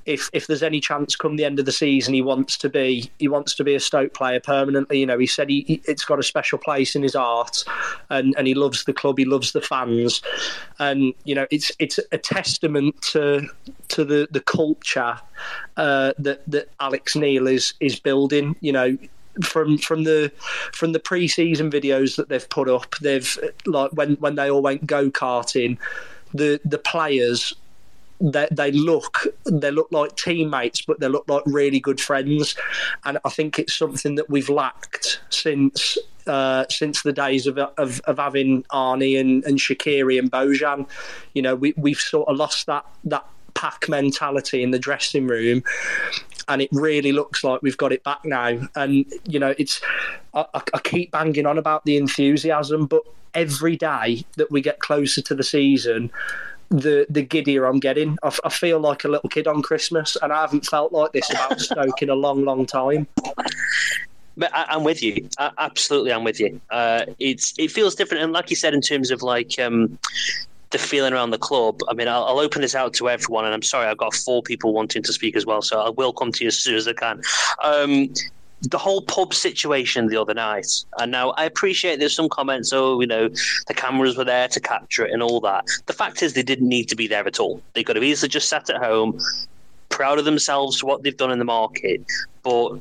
[0.05, 3.11] if if there's any chance come the end of the season, he wants to be
[3.19, 4.99] he wants to be a Stoke player permanently.
[4.99, 7.63] You know, he said he, he, it's got a special place in his heart,
[8.09, 10.21] and and he loves the club, he loves the fans,
[10.79, 13.47] and you know, it's it's a testament to
[13.89, 15.19] to the the culture
[15.77, 18.55] uh, that that Alex Neil is is building.
[18.61, 18.97] You know,
[19.41, 20.31] from from the
[20.73, 24.85] from the pre-season videos that they've put up, they've like when when they all went
[24.85, 25.77] go karting,
[26.33, 27.53] the the players
[28.21, 32.55] they, they look they look like teammates, but they look like really good friends,
[33.05, 35.97] and I think it's something that we've lacked since
[36.27, 40.87] uh, since the days of, of, of having Arnie and, and Shaqiri and Bojan.
[41.33, 45.63] You know, we we've sort of lost that that pack mentality in the dressing room
[46.49, 49.81] and it really looks like we've got it back now and you know it's
[50.33, 55.21] I, I, keep banging on about the enthusiasm but every day that we get closer
[55.21, 56.11] to the season
[56.69, 58.17] the the giddier I'm getting.
[58.23, 61.29] I, I feel like a little kid on Christmas, and I haven't felt like this
[61.29, 63.07] about Stoke in a long, long time.
[64.37, 65.27] But I, am with you.
[65.37, 66.61] I, absolutely, I'm with you.
[66.69, 69.97] Uh, it's it feels different, and like you said, in terms of like um,
[70.71, 71.81] the feeling around the club.
[71.87, 74.43] I mean, I'll, I'll, open this out to everyone, and I'm sorry, I've got four
[74.43, 76.87] people wanting to speak as well, so I will come to you as soon as
[76.87, 77.21] I can.
[77.63, 78.13] Um,
[78.61, 80.67] the whole pub situation the other night.
[80.97, 83.29] And now I appreciate there's some comments, oh, you know,
[83.67, 85.65] the cameras were there to capture it and all that.
[85.85, 87.61] The fact is, they didn't need to be there at all.
[87.73, 89.19] They could have easily just sat at home,
[89.89, 92.03] proud of themselves what they've done in the market.
[92.43, 92.79] But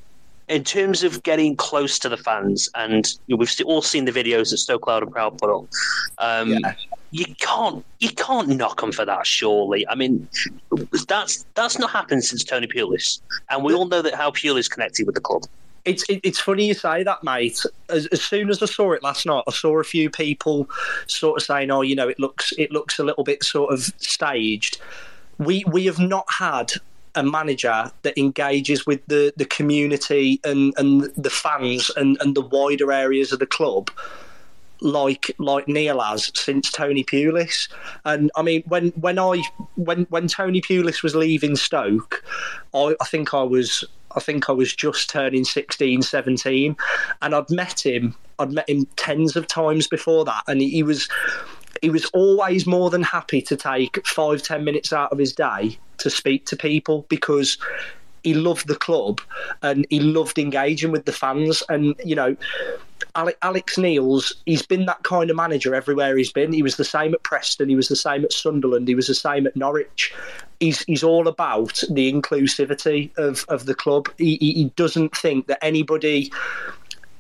[0.49, 4.59] in terms of getting close to the fans, and we've all seen the videos that
[4.59, 5.67] Stoke Loud and Proud put up.
[6.19, 6.75] Um, yeah.
[7.11, 9.27] You can't, you can't knock them for that.
[9.27, 10.29] Surely, I mean,
[11.07, 15.07] that's that's not happened since Tony Pulis, and we all know that how Pulis connected
[15.07, 15.45] with the club
[15.87, 17.65] It's it's funny you say that, mate.
[17.89, 20.69] As, as soon as I saw it last night, I saw a few people
[21.07, 23.81] sort of saying, "Oh, you know, it looks it looks a little bit sort of
[23.97, 24.79] staged."
[25.39, 26.73] We we have not had
[27.15, 32.43] a manager that engages with the, the community and, and the fans and, and the
[32.43, 33.91] wider areas of the club
[34.81, 37.69] like like Neil has since Tony Pulis.
[38.05, 39.43] And I mean, when when I
[39.77, 42.25] when when Tony Pulis was leaving Stoke,
[42.75, 43.85] I, I think I was
[44.17, 46.77] I think I was just turning 16, 17,
[47.23, 48.15] and I'd met him.
[48.39, 51.09] I'd met him tens of times before that, and he was
[51.83, 55.79] he was always more than happy to take five ten minutes out of his day
[55.99, 57.59] to speak to people because
[58.25, 59.21] he loved the club
[59.63, 62.37] and he loved engaging with the fans and you know
[63.15, 66.53] Alex Neil's, he's been that kind of manager everywhere he's been.
[66.53, 69.15] He was the same at Preston, he was the same at Sunderland, he was the
[69.15, 70.15] same at Norwich.
[70.61, 74.09] He's he's all about the inclusivity of, of the club.
[74.19, 76.33] He, he doesn't think that anybody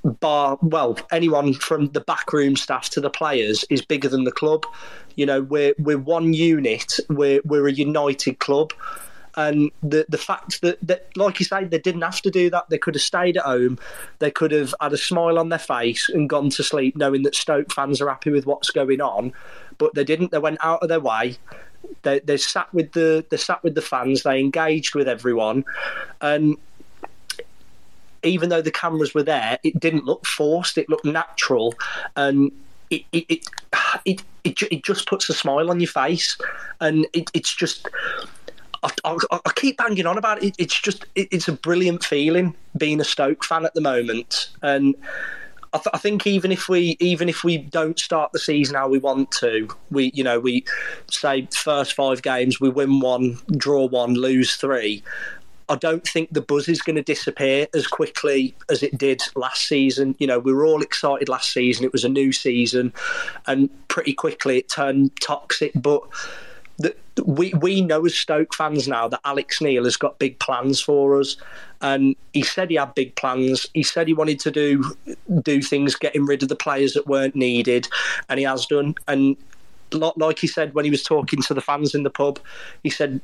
[0.04, 4.64] bar well anyone from the backroom staff to the players is bigger than the club
[5.16, 8.72] you know we're we're one unit we're we're a united club
[9.38, 12.68] and the the fact that, that like you say they didn't have to do that.
[12.68, 13.78] They could have stayed at home.
[14.18, 17.36] They could have had a smile on their face and gone to sleep knowing that
[17.36, 19.32] Stoke fans are happy with what's going on.
[19.78, 20.32] But they didn't.
[20.32, 21.36] They went out of their way.
[22.02, 24.24] They they sat with the they sat with the fans.
[24.24, 25.64] They engaged with everyone.
[26.20, 26.56] And
[28.24, 30.78] even though the cameras were there it didn't look forced.
[30.78, 31.74] It looked natural.
[32.16, 32.50] And
[32.90, 33.46] it it, it,
[34.04, 36.36] it, it, it just puts a smile on your face.
[36.80, 37.86] And it, it's just
[38.82, 38.90] I,
[39.30, 40.54] I, keep banging on about it.
[40.58, 44.94] It's just it, it's a brilliant feeling being a Stoke fan at the moment, and
[45.72, 48.88] I, th- I, think even if we even if we don't start the season how
[48.88, 50.64] we want to, we you know we
[51.10, 55.02] say first five games we win one, draw one, lose three.
[55.70, 59.68] I don't think the buzz is going to disappear as quickly as it did last
[59.68, 60.16] season.
[60.18, 61.84] You know, we were all excited last season.
[61.84, 62.92] It was a new season,
[63.46, 65.72] and pretty quickly it turned toxic.
[65.74, 66.02] But
[67.24, 71.18] we we know as Stoke fans now that Alex Neil has got big plans for
[71.20, 71.36] us,
[71.80, 73.66] and he said he had big plans.
[73.74, 74.96] He said he wanted to do
[75.42, 77.88] do things, getting rid of the players that weren't needed,
[78.28, 78.94] and he has done.
[79.06, 79.36] And
[79.92, 82.38] like he said when he was talking to the fans in the pub,
[82.82, 83.20] he said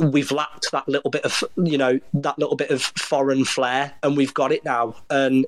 [0.00, 4.16] we've lacked that little bit of you know that little bit of foreign flair, and
[4.16, 5.46] we've got it now, and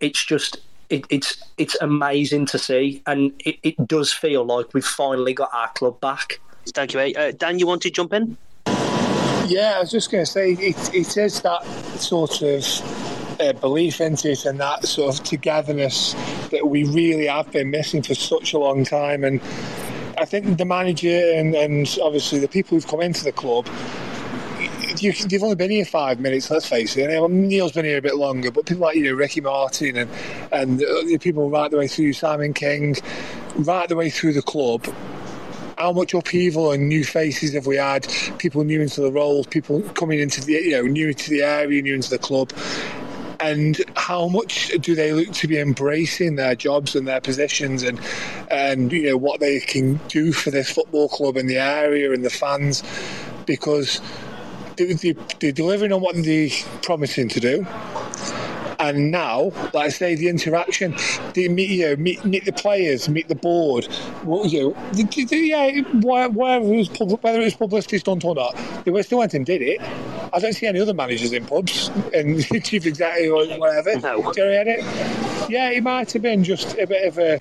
[0.00, 0.58] it's just
[0.90, 5.50] it, it's it's amazing to see, and it, it does feel like we've finally got
[5.52, 6.40] our club back.
[6.74, 7.58] Thank you, uh, Dan.
[7.58, 8.36] You want to jump in?
[9.46, 11.64] Yeah, I was just going to say it, it is that
[11.98, 16.14] sort of uh, belief into it and that sort of togetherness
[16.50, 19.22] that we really have been missing for such a long time.
[19.22, 19.40] And
[20.18, 23.68] I think the manager and, and obviously the people who've come into the club
[25.02, 26.50] you, have only been here five minutes.
[26.50, 27.08] Let's face it.
[27.30, 30.10] Neil's been here a bit longer, but people like you know Ricky Martin and
[30.52, 32.96] and uh, people right the way through Simon King,
[33.56, 34.86] right the way through the club
[35.76, 38.06] how much upheaval and new faces have we had?
[38.38, 41.82] People new into the roles, people coming into the you know new to the area,
[41.82, 42.52] new into the club.
[43.38, 48.00] And how much do they look to be embracing their jobs and their positions, and
[48.50, 52.24] and you know what they can do for this football club in the area and
[52.24, 52.82] the fans,
[53.44, 54.00] because
[54.76, 56.48] they, they, they're delivering on what they're
[56.82, 57.66] promising to do
[58.78, 60.94] and now, like I say, the interaction,
[61.34, 63.88] the meet you know, meet, meet the players, meet the board.
[64.24, 66.88] Well, you know, yeah, whether it was
[67.22, 69.80] whether it was publicity stunt or not, they still went and did it.
[70.32, 73.98] I don't see any other managers in pubs and chief executive or whatever.
[74.00, 74.32] No.
[74.32, 74.84] Do you?
[75.48, 77.38] Yeah, it might have been just a bit of a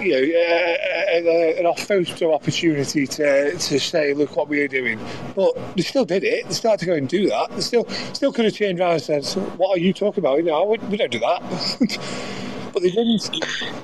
[0.00, 4.98] you know, uh, an off-photo opportunity to, to say, look what we are doing.
[5.34, 6.46] But they still did it.
[6.46, 7.50] They started to go and do that.
[7.50, 9.24] They still still could have changed around and said,
[9.58, 10.38] what are you talking about?
[10.38, 11.40] You know, we don't do that.
[12.72, 13.30] but they didn't.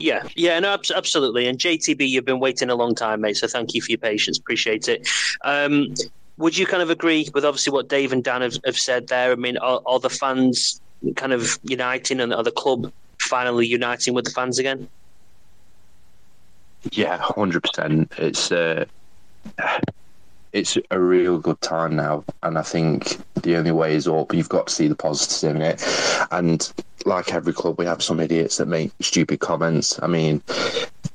[0.00, 1.46] Yeah, yeah, no, absolutely.
[1.46, 3.36] And JTB, you've been waiting a long time, mate.
[3.36, 4.38] So thank you for your patience.
[4.38, 5.08] Appreciate it.
[5.42, 5.94] Um,
[6.36, 9.32] would you kind of agree with obviously what Dave and Dan have, have said there?
[9.32, 10.80] I mean, are, are the fans
[11.16, 14.88] kind of uniting and are the club finally uniting with the fans again?
[16.92, 18.12] Yeah, hundred percent.
[18.18, 18.84] It's uh,
[20.52, 24.32] it's a real good time now, and I think the only way is up.
[24.32, 25.82] You've got to see the positives in it,
[26.30, 26.72] and
[27.04, 29.98] like every club, we have some idiots that make stupid comments.
[30.02, 30.42] I mean,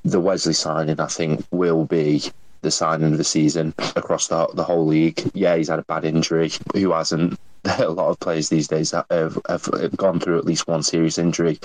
[0.03, 2.23] the Wesley signing, I think, will be
[2.61, 5.21] the signing of the season across the, the whole league.
[5.33, 6.51] Yeah, he's had a bad injury.
[6.73, 7.39] Who hasn't?
[7.65, 11.59] A lot of players these days have, have gone through at least one serious injury,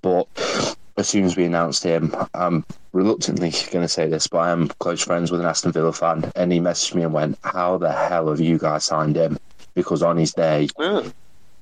[0.00, 0.26] but
[0.96, 4.68] as soon as we announced him, I'm reluctantly going to say this, but I am
[4.78, 7.92] close friends with an Aston Villa fan, and he messaged me and went, "How the
[7.92, 9.38] hell have you guys signed him?"
[9.74, 10.68] Because on his day,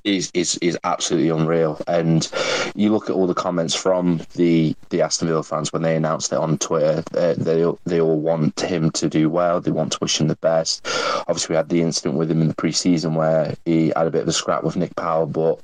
[0.03, 1.79] is is is absolutely unreal.
[1.87, 2.29] And
[2.75, 6.31] you look at all the comments from the the Aston Villa fans when they announced
[6.31, 7.03] it on Twitter.
[7.11, 9.61] They they, they all want him to do well.
[9.61, 10.85] They want to wish him the best.
[11.27, 14.23] Obviously, we had the incident with him in the pre-season where he had a bit
[14.23, 15.59] of a scrap with Nick Powell, but.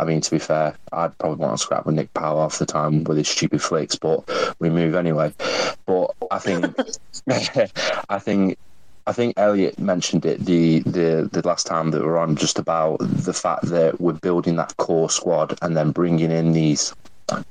[0.00, 2.64] I mean, to be fair, I'd probably want to scrap with Nick Powell half the
[2.64, 5.34] time with his stupid flicks, but we move anyway.
[5.84, 6.74] But I think,
[8.08, 8.58] I think
[9.06, 12.58] I think Elliot mentioned it the, the the last time that we were on just
[12.58, 16.94] about the fact that we're building that core squad and then bringing in these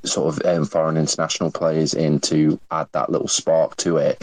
[0.04, 4.18] sort of um, foreign international players in to add that little spark to it,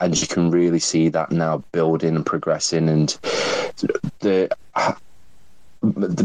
[0.00, 2.88] and you can really see that now building and progressing.
[2.88, 3.10] And
[3.76, 4.96] the, the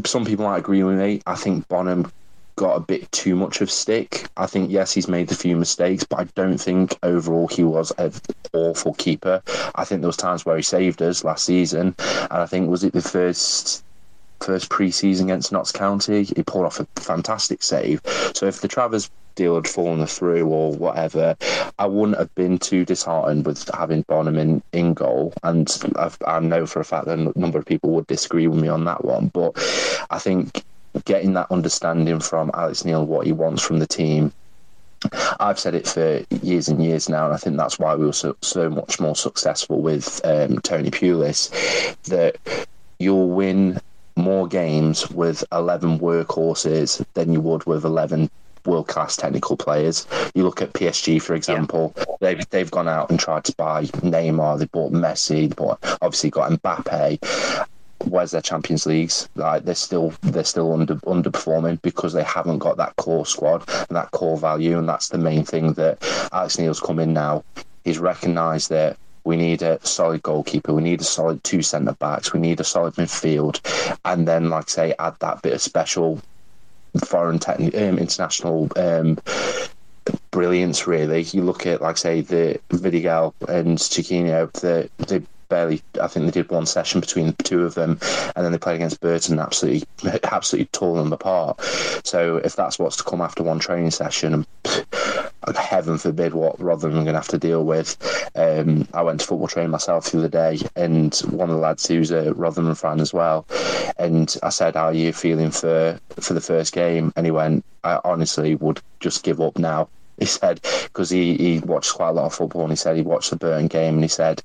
[0.06, 1.22] some people might agree with me.
[1.26, 2.12] I think Bonham
[2.56, 4.28] got a bit too much of stick.
[4.38, 7.92] I think yes, he's made a few mistakes, but I don't think overall he was
[7.98, 8.14] an
[8.54, 9.42] awful keeper.
[9.76, 12.84] I think there was times where he saved us last season, and I think was
[12.84, 13.84] it the first
[14.42, 18.02] first pre-season against Notts County, he pulled off a fantastic save.
[18.36, 21.36] So if the Travers deal had fallen through or whatever,
[21.78, 25.34] I wouldn't have been too disheartened with having Bonham in, in goal.
[25.44, 28.60] And I've, i know for a fact that a number of people would disagree with
[28.60, 29.28] me on that one.
[29.28, 29.54] But
[30.10, 30.64] I think
[31.04, 34.32] getting that understanding from Alex Neil what he wants from the team.
[35.40, 38.14] I've said it for years and years now, and I think that's why we were
[38.14, 41.52] so, so much more successful with um, Tony Pulis.
[42.04, 42.38] That
[42.98, 43.80] you'll win
[44.16, 48.30] more games with 11 workhorses than you would with 11
[48.66, 50.08] world class technical players.
[50.34, 52.06] You look at PSG, for example, yeah.
[52.22, 56.30] they've they've gone out and tried to buy Neymar, they bought Messi, they bought, obviously
[56.30, 57.66] got Mbappe
[58.10, 59.30] where's their Champions Leagues?
[59.36, 63.96] Like they're still they're still under underperforming because they haven't got that core squad and
[63.96, 65.98] that core value, and that's the main thing that
[66.32, 67.44] Alex Neil's come in now.
[67.84, 72.34] He's recognised that we need a solid goalkeeper, we need a solid two centre backs,
[72.34, 73.60] we need a solid midfield,
[74.06, 76.22] and then like I say, add that bit of special
[77.00, 79.18] foreign techni- um, international um,
[80.32, 80.88] brilliance.
[80.88, 85.82] Really, you look at like say the Vidigal and Chiquinho, the they barely.
[86.02, 88.00] I think they did one session between the two of them,
[88.36, 89.88] and then they played against Burton, absolutely,
[90.24, 91.62] absolutely tore them apart.
[92.04, 94.46] So if that's what's to come after one training session,
[95.54, 97.98] heaven forbid what Rotherham are going to have to deal with.
[98.36, 101.88] Um, I went to football training myself the other day, and one of the lads
[101.88, 103.46] who's a Rotherham fan as well,
[103.98, 107.64] and I said, "How are you feeling for for the first game?" And he went,
[107.84, 112.14] "I honestly would just give up now." he said because he, he watched quite a
[112.14, 114.42] lot of football and he said he watched the Burton game and he said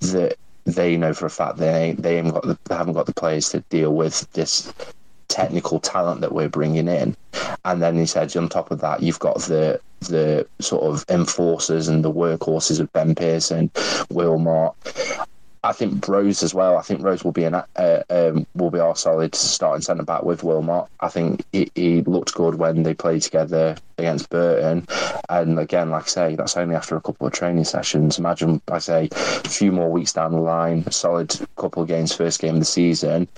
[0.00, 3.14] that they know for a fact they they haven't got the, they haven't got the
[3.14, 4.72] players to deal with this
[5.30, 7.16] technical talent that we're bringing in.
[7.64, 11.86] And then he said, on top of that, you've got the the sort of enforcers
[11.88, 13.70] and the workhorses of Ben Pearson,
[14.10, 14.72] Wilmot.
[15.62, 16.78] I think Rose as well.
[16.78, 20.22] I think Rose will be an uh, um, will be our solid starting centre back
[20.22, 20.88] with Wilmot.
[21.00, 24.86] I think he, he, looked good when they played together against Burton,
[25.28, 28.18] and again, like I say, that's only after a couple of training sessions.
[28.18, 32.14] Imagine, I say, a few more weeks down the line, a solid couple of games,
[32.14, 33.28] first game of the season.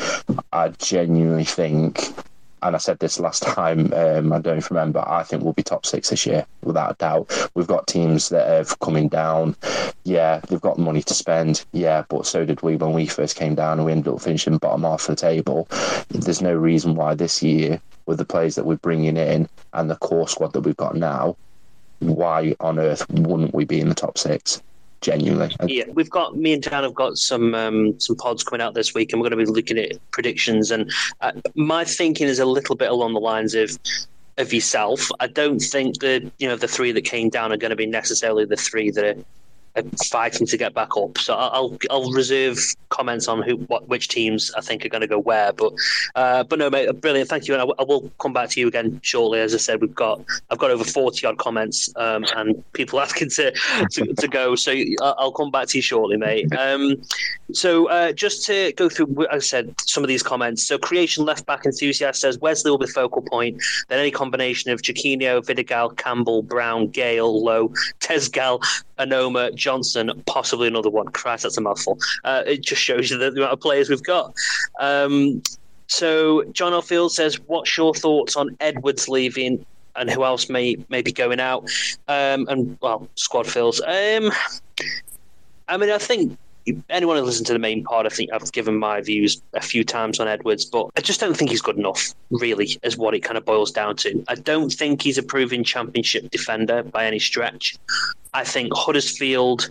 [0.52, 2.12] I genuinely think
[2.62, 5.86] and I said this last time, um, I don't remember, I think we'll be top
[5.86, 7.50] six this year, without a doubt.
[7.54, 9.56] We've got teams that have coming down.
[10.04, 11.64] Yeah, they've got money to spend.
[11.72, 14.58] Yeah, but so did we when we first came down and we ended up finishing
[14.58, 15.68] bottom half of the table.
[16.08, 19.96] There's no reason why this year, with the players that we're bringing in and the
[19.96, 21.36] core squad that we've got now,
[22.00, 24.62] why on earth wouldn't we be in the top six?
[25.02, 25.54] Genuinely.
[25.66, 28.94] Yeah, we've got me and Dan have got some um, some pods coming out this
[28.94, 30.70] week, and we're going to be looking at predictions.
[30.70, 33.78] And uh, my thinking is a little bit along the lines of
[34.38, 35.10] of yourself.
[35.20, 37.86] I don't think that you know the three that came down are going to be
[37.86, 39.24] necessarily the three that are
[40.10, 41.18] fighting to get back up.
[41.18, 42.58] So I'll I'll reserve
[42.90, 45.52] comments on who what which teams I think are going to go where.
[45.52, 45.72] But
[46.14, 47.28] uh, but no, mate, brilliant.
[47.28, 49.40] Thank you, and I, w- I will come back to you again shortly.
[49.40, 53.30] As I said, we've got I've got over forty odd comments um, and people asking
[53.30, 53.52] to,
[53.92, 54.54] to, to go.
[54.54, 56.52] So I'll come back to you shortly, mate.
[56.54, 56.96] Um,
[57.52, 60.62] so uh, just to go through, I said, some of these comments.
[60.62, 63.62] So Croatian left back enthusiast says Wesley will be focal point.
[63.88, 67.68] Then any combination of Chiquinho, Vidigal, Campbell, Brown, Gayle, Lowe,
[68.00, 68.62] Tezgel,
[68.98, 71.08] Onomah, Johnson, possibly another one.
[71.08, 71.98] Christ, that's a mouthful.
[72.24, 74.34] Uh, it just shows you the, the, amount of players we've got.
[74.80, 75.42] Um,
[75.86, 79.64] so John O'Field says, "What's your thoughts on Edwards leaving,
[79.96, 81.64] and who else may may be going out?"
[82.08, 83.80] Um, and well, squad fills.
[83.80, 84.32] Um,
[85.68, 86.38] I mean, I think
[86.88, 89.84] anyone who listens to the main pod, I think I've given my views a few
[89.84, 93.20] times on Edwards, but I just don't think he's good enough, really, is what it
[93.20, 94.24] kind of boils down to.
[94.28, 97.76] I don't think he's a proven championship defender by any stretch.
[98.34, 99.70] I think Huddersfield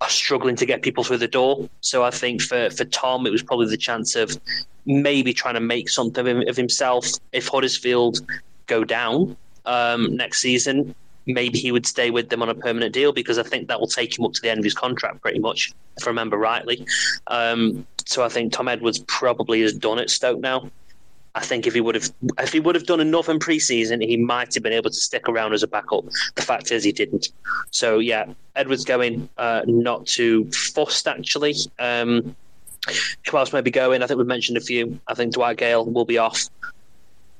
[0.00, 1.68] are struggling to get people through the door.
[1.80, 4.38] So I think for, for Tom, it was probably the chance of
[4.86, 7.06] maybe trying to make something of himself.
[7.32, 8.20] If Huddersfield
[8.66, 9.36] go down
[9.66, 10.94] um, next season,
[11.28, 13.86] maybe he would stay with them on a permanent deal because I think that will
[13.86, 16.86] take him up to the end of his contract, pretty much, if I remember rightly.
[17.28, 20.70] Um, so I think Tom Edwards probably is done at Stoke now.
[21.34, 24.16] I think if he would have if he would have done enough in pre-season, he
[24.16, 26.04] might have been able to stick around as a backup.
[26.34, 27.28] The fact is, he didn't.
[27.70, 31.54] So yeah, Edwards going, uh, not too fussed actually.
[31.78, 32.34] Um,
[33.30, 34.02] who else may be going?
[34.02, 34.98] I think we've mentioned a few.
[35.06, 36.48] I think Dwight Gayle will be off.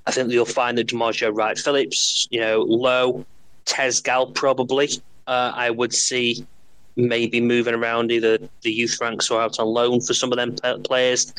[0.07, 3.26] I think you'll find that D'Margio Wright Phillips, you know, Lowe,
[3.68, 4.90] Tezgel probably.
[5.26, 6.46] Uh, I would see
[6.96, 10.56] maybe moving around either the youth ranks or out on loan for some of them
[10.82, 11.32] players.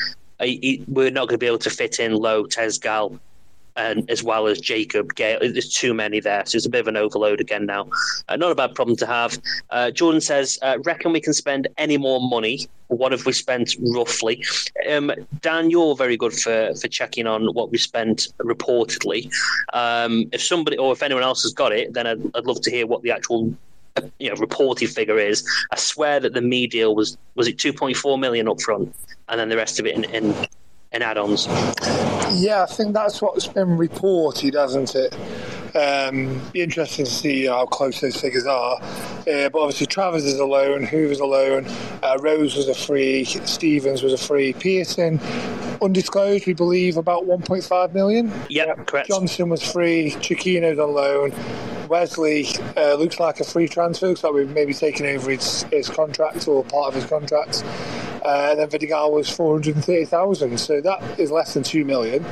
[0.87, 3.19] we're not going to be able to fit in low Tezgel,
[3.79, 5.39] and as well as Jacob Gayle.
[5.39, 7.87] There's too many there, so it's a bit of an overload again now.
[8.27, 9.39] Uh, not a bad problem to have.
[9.69, 12.67] Uh, Jordan says, uh, "Reckon we can spend any more money?
[12.87, 14.43] What have we spent roughly?"
[14.89, 15.11] Um,
[15.41, 19.31] Dan, you're very good for for checking on what we spent reportedly.
[19.73, 22.71] Um, if somebody or if anyone else has got it, then I'd, I'd love to
[22.71, 23.53] hear what the actual
[24.19, 25.47] you know reported figure is.
[25.71, 28.93] I swear that the Mmaee deal was was it 2.4 million up front,
[29.29, 30.35] and then the rest of it in, in
[30.91, 31.47] and add-ons.
[32.41, 35.15] Yeah, I think that's what's been reported, hasn't it?
[35.75, 38.81] Um, be interesting to see how close those figures are.
[38.81, 41.65] Uh, but obviously, Travers is alone, loan, Hoever's alone,
[42.03, 45.19] uh, Rose was a free, Stevens was a free, Pearson
[45.81, 48.31] undisclosed, we believe, about 1.5 million.
[48.49, 49.07] Yep, correct.
[49.07, 51.33] Johnson was free, Chiquinho's on loan.
[51.87, 52.47] Wesley
[52.77, 56.63] uh, looks like a free transfer, like we've maybe taken over his, his contract or
[56.65, 57.63] part of his contract.
[58.23, 62.23] Uh, then Vidigal was 430,000, so that is less than 2 million.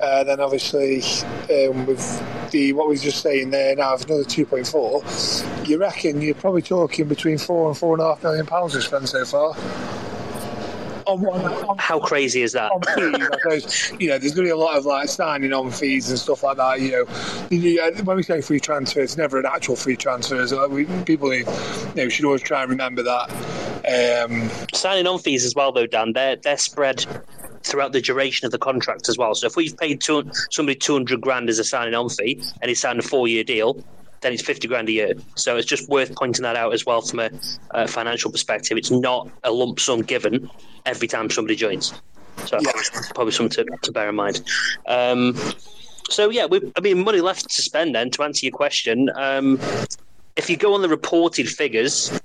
[0.00, 1.02] Uh, then obviously
[1.50, 6.22] um, with the what we was just saying there now of another 2.4 you reckon
[6.22, 9.24] you're probably talking between four and four and a half million pounds we've spent so
[9.26, 9.54] far
[11.10, 11.40] on one.
[11.40, 12.70] On, How crazy is that?
[13.50, 16.18] Fees, you know, there's going to be a lot of like signing on fees and
[16.18, 16.80] stuff like that.
[16.80, 17.06] You
[17.50, 20.46] know, when we say free transfer, it's never an actual free transfer.
[20.46, 21.44] So we, people, you
[21.94, 23.30] know, should always try and remember that.
[24.24, 26.12] Um, signing on fees as well, though, Dan.
[26.12, 27.06] They're they're spread
[27.62, 29.34] throughout the duration of the contract as well.
[29.34, 32.80] So if we've paid two, somebody 200 grand as a signing on fee and he's
[32.80, 33.82] signed a four year deal,
[34.20, 35.14] then it's 50 grand a year.
[35.34, 37.30] So it's just worth pointing that out as well from a,
[37.70, 38.76] a financial perspective.
[38.76, 40.50] It's not a lump sum given
[40.86, 41.92] every time somebody joins.
[42.46, 42.72] So yeah.
[43.14, 44.42] probably something to, to bear in mind.
[44.86, 45.36] Um,
[46.08, 47.94] so yeah, we, I mean, money left to spend.
[47.94, 49.58] Then to answer your question, um,
[50.36, 52.18] if you go on the reported figures,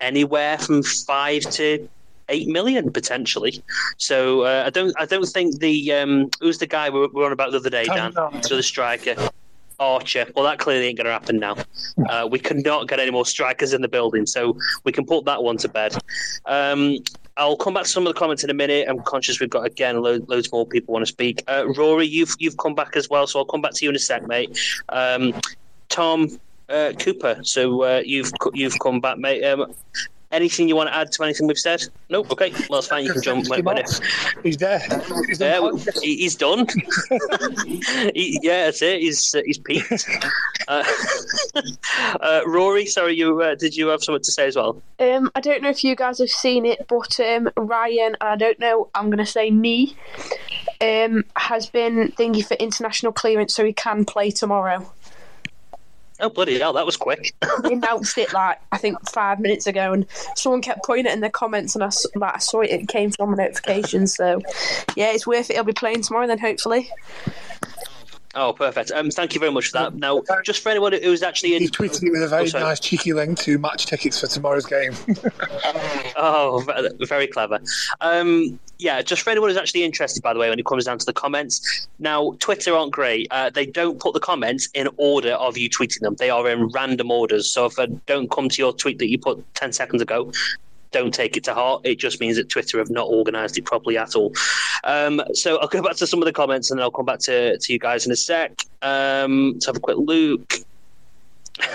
[0.00, 1.88] anywhere from five to
[2.30, 3.62] eight million potentially.
[3.98, 7.32] So uh, I don't, I don't think the um, who's the guy we were on
[7.32, 8.12] about the other day, Dan?
[8.42, 9.14] So the striker.
[9.80, 10.26] Archer.
[10.36, 11.56] Well, that clearly ain't going to happen now.
[12.10, 15.42] Uh, we cannot get any more strikers in the building, so we can put that
[15.42, 15.96] one to bed.
[16.44, 16.98] Um,
[17.36, 18.86] I'll come back to some of the comments in a minute.
[18.88, 21.42] I'm conscious we've got again lo- loads more people want to speak.
[21.48, 23.96] Uh, Rory, you've you've come back as well, so I'll come back to you in
[23.96, 24.58] a sec, mate.
[24.90, 25.32] Um,
[25.88, 29.42] Tom uh, Cooper, so uh, you've you've come back, mate.
[29.42, 29.74] Um,
[30.32, 31.82] Anything you want to add to anything we've said?
[32.08, 32.30] Nope.
[32.30, 32.52] Okay.
[32.68, 33.04] Well, it's fine.
[33.04, 33.84] You can jump when, when.
[34.44, 34.78] He's there.
[35.26, 35.60] He's, there.
[36.02, 36.66] he's done.
[38.14, 39.00] he, yeah, that's it.
[39.00, 40.08] He's uh, he's peaked.
[40.68, 40.84] Uh,
[42.20, 44.80] uh, Rory, sorry, you uh, did you have something to say as well?
[45.00, 48.58] Um, I don't know if you guys have seen it, but um, Ryan, I don't
[48.60, 48.88] know.
[48.94, 49.96] I'm going to say me.
[50.80, 54.90] Um, has been thingy for international clearance, so he can play tomorrow.
[56.20, 56.72] Oh bloody hell!
[56.72, 57.34] That was quick.
[57.62, 60.06] they announced it like I think five minutes ago, and
[60.36, 62.70] someone kept putting it in the comments, and I like I saw it.
[62.70, 64.40] It came from a notification, so
[64.96, 65.54] yeah, it's worth it.
[65.54, 66.90] He'll be playing tomorrow, then hopefully.
[68.34, 68.92] Oh, perfect.
[68.92, 69.94] Um, thank you very much for that.
[69.94, 71.62] Now, just for anyone who's actually in.
[71.62, 74.66] He tweeted it with a very oh, nice cheeky link to match tickets for tomorrow's
[74.66, 74.92] game.
[76.16, 76.64] oh,
[77.00, 77.58] very clever.
[78.00, 80.98] Um, yeah, just for anyone who's actually interested, by the way, when it comes down
[80.98, 81.88] to the comments.
[81.98, 83.26] Now, Twitter aren't great.
[83.32, 86.14] Uh, they don't put the comments in order of you tweeting them.
[86.14, 87.50] They are in random orders.
[87.50, 90.30] So if I don't come to your tweet that you put 10 seconds ago,
[90.90, 91.82] don't take it to heart.
[91.84, 94.32] It just means that Twitter have not organised it properly at all.
[94.84, 97.20] Um, so I'll go back to some of the comments and then I'll come back
[97.20, 98.64] to, to you guys in a sec.
[98.82, 100.52] Um, let's have a quick look.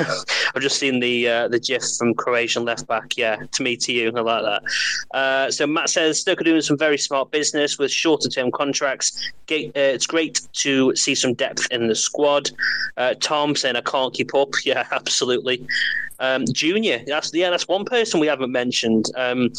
[0.56, 3.18] I've just seen the uh, the GIF from Croatian left back.
[3.18, 5.18] Yeah, to me, to you, I like that.
[5.18, 9.32] Uh, so Matt says Stoke are doing some very smart business with shorter term contracts.
[9.52, 12.52] uh, it's great to see some depth in the squad.
[12.98, 14.50] Uh, Tom saying I can't keep up.
[14.66, 15.68] Yeah, absolutely.
[16.20, 19.06] Um, Junior, that's yeah, that's one person we haven't mentioned.
[19.16, 19.52] Um,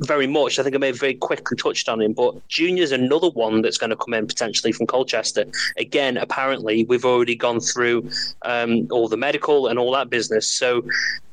[0.00, 0.58] very much.
[0.58, 3.78] I think I may have very quickly touched on him, but Junior's another one that's
[3.78, 5.44] going to come in potentially from Colchester.
[5.76, 8.08] Again, apparently, we've already gone through
[8.42, 10.50] um, all the medical and all that business.
[10.50, 10.84] So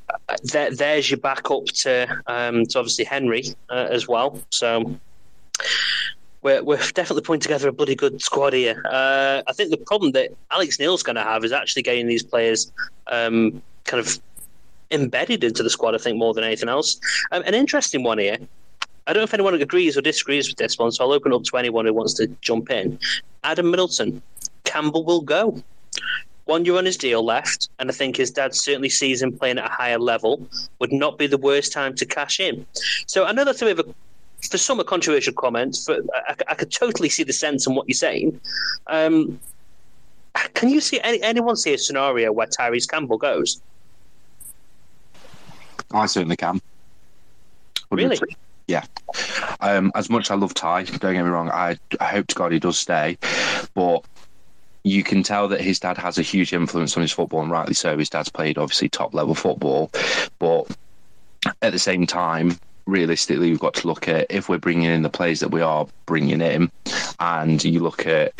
[0.09, 4.41] uh, there, there's your backup to, um, to obviously Henry uh, as well.
[4.49, 4.97] So
[6.41, 8.83] we're, we're definitely putting together a bloody good squad here.
[8.85, 12.23] Uh, I think the problem that Alex Neil's going to have is actually getting these
[12.23, 12.71] players
[13.07, 14.19] um, kind of
[14.91, 16.99] embedded into the squad, I think, more than anything else.
[17.31, 18.38] Um, an interesting one here.
[19.05, 21.43] I don't know if anyone agrees or disagrees with this one, so I'll open up
[21.43, 22.99] to anyone who wants to jump in.
[23.43, 24.21] Adam Middleton,
[24.65, 25.63] Campbell will go.
[26.45, 29.59] One year on his deal left, and I think his dad certainly sees him playing
[29.59, 30.47] at a higher level.
[30.79, 32.65] Would not be the worst time to cash in.
[33.05, 33.93] So I know that's a bit of a
[34.49, 35.77] for some a controversial comment.
[35.85, 38.39] For I, I could totally see the sense in what you're saying.
[38.88, 39.39] Um,
[40.53, 43.61] can you see any, anyone see a scenario where Tyrese Campbell goes?
[45.91, 46.61] I certainly can.
[47.91, 47.97] 100%.
[47.97, 48.19] Really?
[48.67, 48.83] Yeah.
[49.61, 52.35] Um, as much as I love Ty, don't get me wrong, I, I hope to
[52.35, 53.17] God he does stay,
[53.73, 54.03] but
[54.83, 57.73] you can tell that his dad has a huge influence on his football, and rightly
[57.73, 57.97] so.
[57.97, 59.91] His dad's played obviously top level football,
[60.39, 60.67] but
[61.61, 65.09] at the same time, realistically, we've got to look at if we're bringing in the
[65.09, 66.71] players that we are bringing in,
[67.19, 68.33] and you look at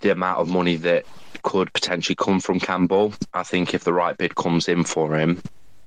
[0.00, 1.04] the amount of money that
[1.42, 3.12] could potentially come from Campbell.
[3.34, 5.42] I think if the right bid comes in for him,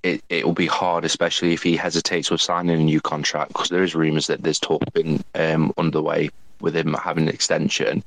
[0.05, 3.69] it it will be hard, especially if he hesitates with signing a new contract, because
[3.69, 6.29] there is rumours that there's talk been um, underway
[6.61, 8.03] with him having an extension.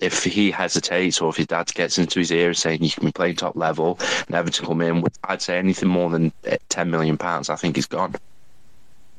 [0.00, 3.12] If he hesitates, or if his dad gets into his ear saying you can be
[3.12, 3.98] playing top level,
[4.28, 7.76] never to come in, I'd say anything more than uh, ten million pounds, I think
[7.76, 8.14] he's gone.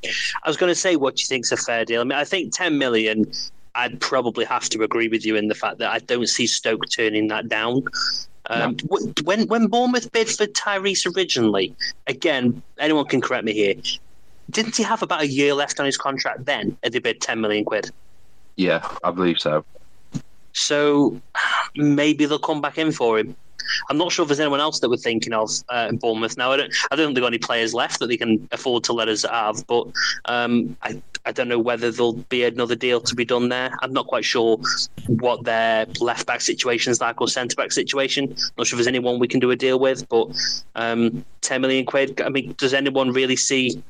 [0.05, 2.01] I was going to say, what do you think's a fair deal?
[2.01, 3.31] I mean, I think 10 million,
[3.77, 6.89] I'd probably have to agree with you in the fact that I don't see Stoke
[6.89, 7.83] turning that down.
[8.49, 8.97] Um, no.
[9.23, 11.75] When when Bournemouth bid for Tyrese originally,
[12.07, 13.75] again, anyone can correct me here.
[14.49, 16.77] Didn't he have about a year left on his contract then?
[16.81, 17.91] And they bid 10 million quid.
[18.55, 19.65] Yeah, I believe so.
[20.53, 21.21] So
[21.75, 23.35] maybe they'll come back in for him.
[23.89, 26.51] I'm not sure if there's anyone else that we're thinking of uh, in Bournemouth now.
[26.51, 26.73] I don't.
[26.89, 29.23] I don't think they've got any players left that they can afford to let us
[29.23, 29.65] have.
[29.67, 29.87] But
[30.25, 33.77] um, I, I don't know whether there'll be another deal to be done there.
[33.81, 34.57] I'm not quite sure
[35.07, 38.33] what their left back situation is like or centre back situation.
[38.57, 40.07] Not sure if there's anyone we can do a deal with.
[40.07, 40.29] But
[40.75, 42.21] um, 10 million quid.
[42.21, 43.83] I mean, does anyone really see?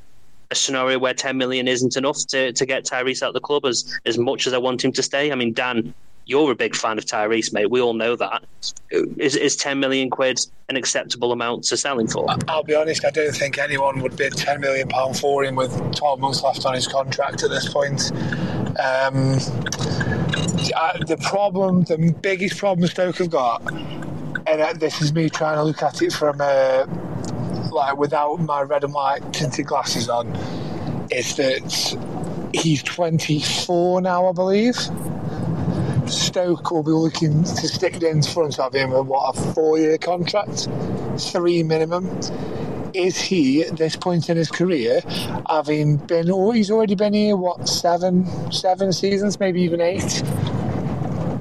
[0.49, 3.65] A scenario where 10 million isn't enough to, to get Tyrese out of the club
[3.65, 5.29] as, as much as I want him to stay.
[5.29, 5.93] I mean, Dan,
[6.27, 7.71] you're a big fan of Tyrese, mate.
[7.71, 8.43] We all know that.
[8.91, 12.27] Is, is 10 million quid an acceptable amount to sell him for?
[12.49, 15.71] I'll be honest, I don't think anyone would bid 10 million pound for him with
[15.95, 18.11] 12 months left on his contract at this point.
[18.77, 19.39] Um,
[21.07, 25.81] the problem, the biggest problem Stoke have got, and this is me trying to look
[25.81, 26.85] at it from uh,
[27.71, 30.35] like without my red and white tinted glasses on,
[31.09, 34.77] is that he's 24 now, I believe.
[36.09, 40.67] Stoke will be looking to stick in front of him with what a four-year contract,
[41.17, 42.07] three minimum.
[42.93, 45.01] Is he at this point in his career,
[45.49, 46.31] having been?
[46.31, 47.35] Oh, he's already been here.
[47.35, 50.23] What seven, seven seasons, maybe even eight.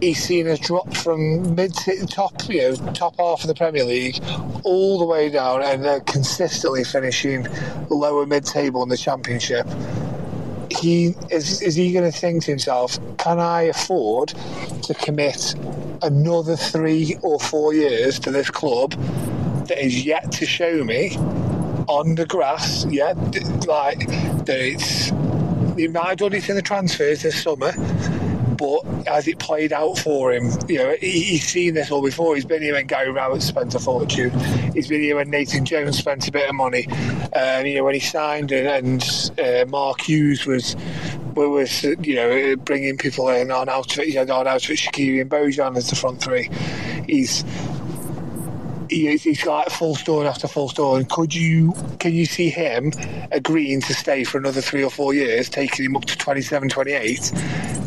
[0.00, 3.84] He's seen a drop from mid to top, you know, top half of the Premier
[3.84, 4.22] League,
[4.64, 7.46] all the way down, and consistently finishing
[7.88, 9.66] lower mid-table in the Championship
[10.70, 14.28] he is is he going to think to himself, can I afford
[14.82, 15.54] to commit
[16.02, 18.92] another three or four years to this club
[19.66, 21.16] that is yet to show me
[21.88, 23.12] on the grass, yeah,
[23.66, 24.06] like
[24.46, 25.10] that it's
[26.14, 27.72] done it in the transfers this summer
[28.56, 32.34] but as it played out for him, you know, he, he's seen this all before.
[32.34, 34.30] He's been here when Gary Rowett spent a fortune.
[34.72, 36.86] He's been here when Nathan Jones spent a bit of money.
[37.34, 40.76] Um, you know, when he signed and, and uh, Mark Hughes was
[41.34, 45.76] was you know bringing people in on outfit, you know, on outfit Shaqiri and Bojan
[45.76, 46.48] as the front three.
[47.06, 47.44] He's
[48.88, 50.96] he, he's like full store after full store.
[50.96, 52.92] And could you can you see him
[53.32, 57.32] agreeing to stay for another three or four years, taking him up to 27, 28,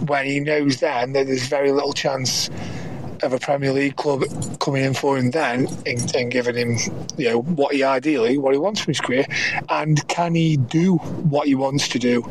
[0.10, 2.50] when he knows then that there's very little chance
[3.22, 4.24] of a Premier League club
[4.60, 6.78] coming in for him then and, and, giving him,
[7.18, 9.26] you know, what he ideally, what he wants from his career,
[9.70, 12.22] and can he do what he wants to do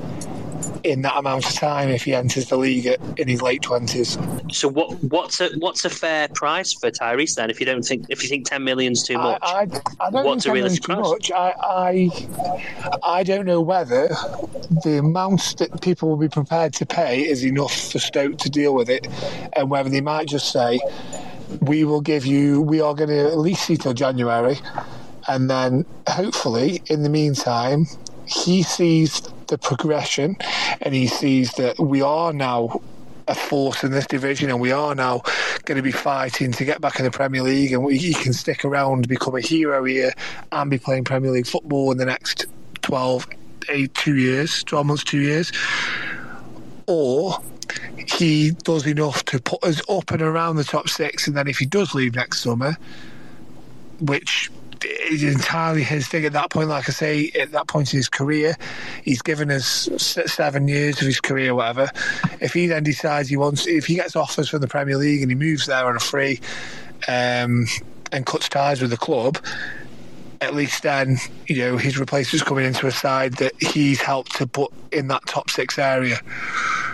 [0.85, 4.18] in that amount of time if he enters the league in his late twenties.
[4.51, 7.51] So what what's a what's a fair price for Tyrese then?
[7.51, 9.66] If you don't think if you think ten million's too much, I, I,
[10.01, 11.09] I don't what's think a realistic too price?
[11.09, 11.33] much.
[11.33, 12.11] I, I
[13.03, 14.09] I don't know whether
[14.85, 18.74] the amount that people will be prepared to pay is enough for Stoke to deal
[18.74, 19.07] with it,
[19.55, 20.81] and whether they might just say,
[21.61, 22.62] "We will give you.
[22.62, 24.59] We are going to at least see till January."
[25.26, 27.87] And then, hopefully, in the meantime,
[28.24, 30.36] he sees the progression
[30.80, 32.80] and he sees that we are now
[33.26, 35.22] a force in this division and we are now
[35.64, 38.32] going to be fighting to get back in the Premier League and we, he can
[38.32, 40.12] stick around, become a hero here
[40.53, 42.46] and be playing Premier League football in the next
[42.82, 43.26] 12,
[43.68, 45.53] eight, two years, 12 months, two years.
[46.86, 47.38] Or
[48.07, 51.28] he does enough to put us up and around the top six.
[51.28, 52.76] And then if he does leave next summer,
[54.01, 54.51] which
[54.85, 56.68] is entirely his thing at that point.
[56.68, 58.57] Like I say, at that point in his career,
[59.03, 61.91] he's given us seven years of his career, whatever.
[62.41, 65.31] If he then decides he wants, if he gets offers from the Premier League and
[65.31, 66.41] he moves there on a free
[67.09, 67.66] um,
[68.12, 69.39] and cuts ties with the club,
[70.41, 74.47] at least then, you know, his replacement's coming into a side that he's helped to
[74.47, 76.20] put in that top six area.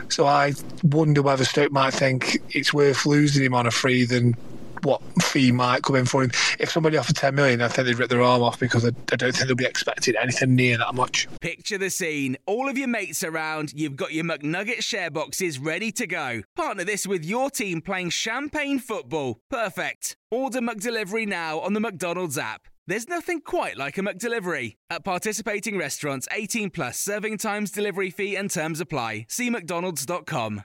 [0.09, 4.37] So I wonder whether Stoke might think it's worth losing him on a free than
[4.85, 6.31] what fee might come in for him.
[6.59, 9.17] If somebody offered 10 million, I think they'd rip their arm off because I, I
[9.17, 11.29] don't think they'll be expecting anything near that much.
[11.41, 12.37] Picture the scene.
[12.47, 16.43] All of your mates around, you've got your McNugget share boxes ready to go.
[16.57, 19.41] Partner this with your team playing champagne football.
[19.51, 20.17] Perfect.
[20.31, 22.69] Order McDelivery now on the McDonald's app.
[22.87, 24.75] There's nothing quite like a McDelivery.
[24.91, 29.27] At participating restaurants, 18 plus serving times, delivery fee, and terms apply.
[29.29, 30.65] See McDonald's.com.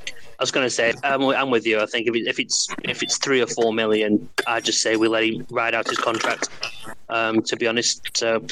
[0.41, 1.79] I was going to say, I'm, I'm, with you.
[1.79, 4.95] I think if, it, if it's if it's three or four million, I just say
[4.95, 6.49] we let him ride out his contract.
[7.09, 8.43] Um, to be honest, so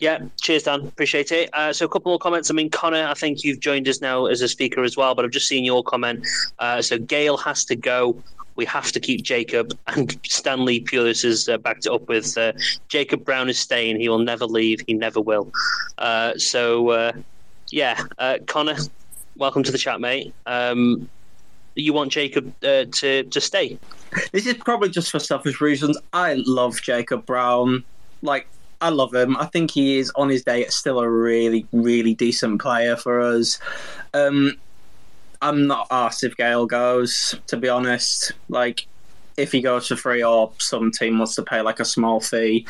[0.00, 0.80] yeah, cheers, Dan.
[0.80, 1.48] Appreciate it.
[1.52, 2.50] Uh, so a couple more comments.
[2.50, 5.24] I mean, Connor, I think you've joined us now as a speaker as well, but
[5.24, 6.26] I've just seen your comment.
[6.58, 8.20] Uh, so Gayle has to go.
[8.56, 9.78] We have to keep Jacob.
[9.86, 12.54] And Stanley Pulis has uh, backed it up with uh,
[12.88, 14.00] Jacob Brown is staying.
[14.00, 14.80] He will never leave.
[14.88, 15.52] He never will.
[15.96, 17.12] Uh, so uh,
[17.70, 18.02] yeah,
[18.48, 18.78] Connor,
[19.36, 20.34] welcome to the chat, mate.
[20.46, 21.08] Um,
[21.82, 23.78] you want Jacob uh, to to stay?
[24.32, 25.98] This is probably just for selfish reasons.
[26.12, 27.84] I love Jacob Brown.
[28.22, 28.46] Like
[28.80, 29.36] I love him.
[29.36, 33.58] I think he is on his day still a really, really decent player for us.
[34.12, 34.58] Um,
[35.40, 38.32] I'm not asked if Gayle goes, to be honest.
[38.48, 38.86] Like,
[39.36, 42.66] if he goes for free or some team wants to pay like a small fee,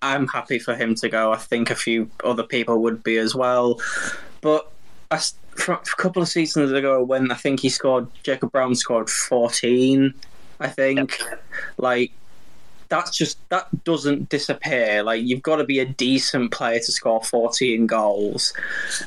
[0.00, 1.32] I'm happy for him to go.
[1.32, 3.80] I think a few other people would be as well.
[4.40, 4.70] But
[5.10, 5.20] I,
[5.68, 10.14] a couple of seasons ago when I think he scored, Jacob Brown scored 14,
[10.60, 11.18] I think.
[11.18, 11.44] Yep.
[11.78, 12.12] Like,
[12.88, 15.02] that's just, that doesn't disappear.
[15.02, 18.52] Like, you've got to be a decent player to score 14 goals.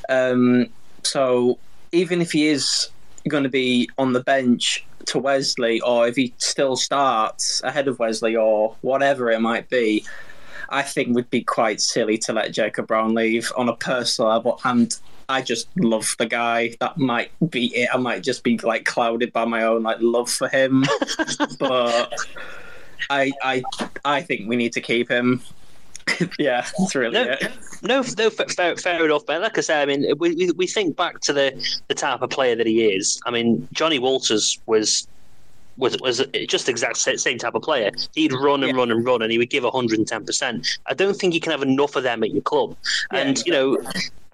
[0.10, 0.68] Um,
[1.04, 1.60] so,
[1.92, 2.90] even if he is
[3.28, 8.00] going to be on the bench to Wesley, or if he still starts ahead of
[8.00, 10.06] Wesley, or whatever it might be,
[10.70, 14.60] I think would be quite silly to let Jacob Brown leave on a personal level.
[14.64, 14.96] And
[15.28, 16.76] I just love the guy.
[16.80, 17.90] That might be it.
[17.94, 20.86] I might just be like clouded by my own like love for him,
[21.60, 22.14] but
[23.10, 23.64] I I
[24.04, 25.42] I think we need to keep him.
[26.40, 27.52] yeah, that's really no, it.
[27.82, 29.26] No, no, fair, fair enough.
[29.26, 32.30] But like I said, I mean, we, we think back to the the type of
[32.30, 33.20] player that he is.
[33.26, 35.08] I mean, Johnny Walters was
[35.78, 37.92] was was just exact same type of player.
[38.14, 38.78] He'd run and yeah.
[38.78, 40.26] run and run, and he would give 110.
[40.26, 42.76] percent I don't think you can have enough of them at your club.
[43.12, 43.78] Yeah, and you know,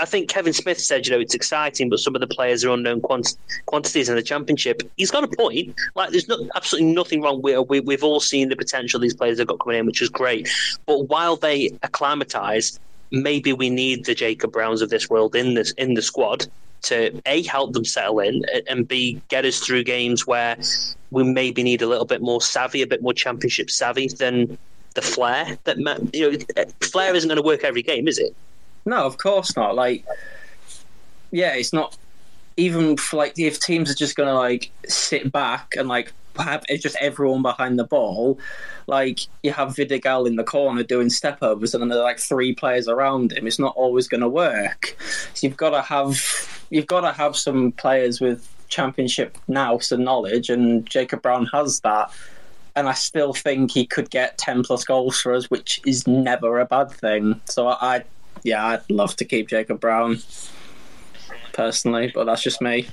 [0.01, 2.71] I think Kevin Smith said, you know, it's exciting, but some of the players are
[2.71, 3.37] unknown quant-
[3.67, 4.81] quantities in the championship.
[4.97, 5.75] He's got a point.
[5.95, 7.41] Like, there's no, absolutely nothing wrong.
[7.43, 10.09] We, we, we've all seen the potential these players have got coming in, which is
[10.09, 10.49] great.
[10.87, 12.79] But while they acclimatise,
[13.11, 16.47] maybe we need the Jacob Browns of this world in this in the squad
[16.84, 20.57] to a help them settle in and b get us through games where
[21.11, 24.57] we maybe need a little bit more savvy, a bit more championship savvy than
[24.95, 25.57] the flair.
[25.65, 25.77] That
[26.13, 28.34] you know, eh, flair isn't going to work every game, is it?
[28.86, 29.75] No, of course not.
[29.75, 30.05] Like,
[31.32, 31.97] yeah, it's not
[32.57, 37.41] even like if teams are just gonna like sit back and like have just everyone
[37.41, 38.39] behind the ball.
[38.88, 42.19] Like you have Vidigal in the corner doing step overs, and then there are like
[42.19, 43.47] three players around him.
[43.47, 44.95] It's not always going to work.
[45.34, 50.03] So you've got to have you've got to have some players with championship nous and
[50.03, 52.11] knowledge, and Jacob Brown has that.
[52.73, 56.59] And I still think he could get ten plus goals for us, which is never
[56.59, 57.41] a bad thing.
[57.45, 58.03] So I, I
[58.43, 60.19] yeah, I'd love to keep Jacob Brown
[61.53, 62.87] personally, but that's just Mmaee.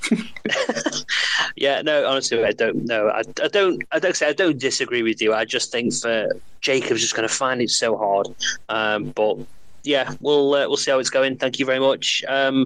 [1.57, 3.09] yeah, no, honestly, I don't know.
[3.09, 3.83] I, I don't.
[3.93, 5.35] I don't say I don't disagree with you.
[5.35, 8.29] I just think that Jacob's just going to find it so hard.
[8.69, 9.39] Um, but
[9.85, 11.37] yeah, we'll uh, we'll see how it's going.
[11.37, 12.25] Thank you very much.
[12.29, 12.65] Um,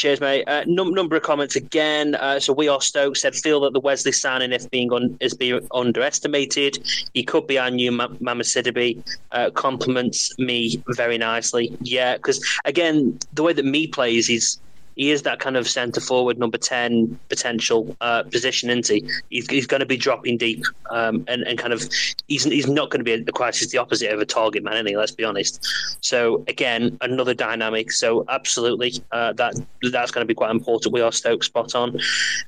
[0.00, 0.44] Cheers, mate.
[0.46, 2.14] Uh, num- number of comments again.
[2.14, 5.34] Uh, so we are Stoke said feel that the Wesley signing if being un- is
[5.34, 6.78] being underestimated.
[7.12, 9.02] He could be our new Ma- Mama Sidibe.
[9.30, 11.76] Uh, compliments me very nicely.
[11.82, 14.58] Yeah, because again, the way that me plays, he's
[15.00, 19.10] he is that kind of centre forward, number 10 potential uh, position, isn't he?
[19.30, 21.88] He's, he's going to be dropping deep um, and, and kind of,
[22.28, 24.98] he's, he's not going to be a, quite the opposite of a target man, anything,
[24.98, 25.66] let's be honest.
[26.02, 27.92] So, again, another dynamic.
[27.92, 29.54] So, absolutely, uh, that
[29.90, 30.92] that's going to be quite important.
[30.92, 31.98] We are Stoke spot on.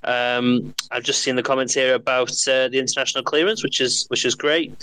[0.05, 4.27] Um, I've just seen the comments here about uh, the international clearance, which is which
[4.27, 4.75] is great.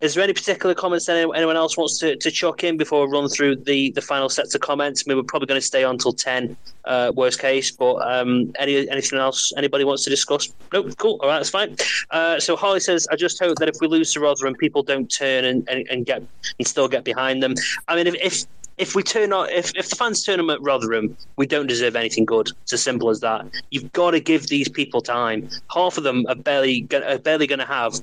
[0.00, 3.28] Is there any particular comments anyone else wants to, to chuck in before we run
[3.28, 5.04] through the, the final sets of comments?
[5.06, 8.52] I mean, we're probably going to stay on until 10, uh, worst case, but um,
[8.58, 10.52] any anything else anybody wants to discuss?
[10.72, 11.18] Nope, cool.
[11.22, 11.76] All right, that's fine.
[12.10, 15.08] Uh, so Holly says, I just hope that if we lose to Rotherham, people don't
[15.08, 16.22] turn and, and, and get
[16.58, 17.54] and still get behind them.
[17.88, 18.44] I mean, if, if
[18.78, 21.96] if we turn on, if, if the fans turn them at Rotherham, we don't deserve
[21.96, 22.50] anything good.
[22.62, 23.46] It's as simple as that.
[23.70, 25.48] You've got to give these people time.
[25.74, 27.94] Half of them are barely are barely going to have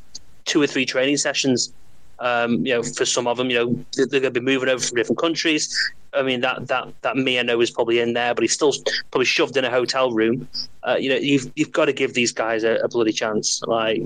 [0.45, 1.71] two or three training sessions.
[2.23, 4.69] Um, you know, for some of them, you know, they're, they're going to be moving
[4.69, 5.77] over from different countries.
[6.13, 8.73] I mean, that that that know is probably in there, but he's still
[9.11, 10.47] probably shoved in a hotel room.
[10.83, 13.61] Uh, you know, you've you've got to give these guys a, a bloody chance.
[13.63, 14.03] Like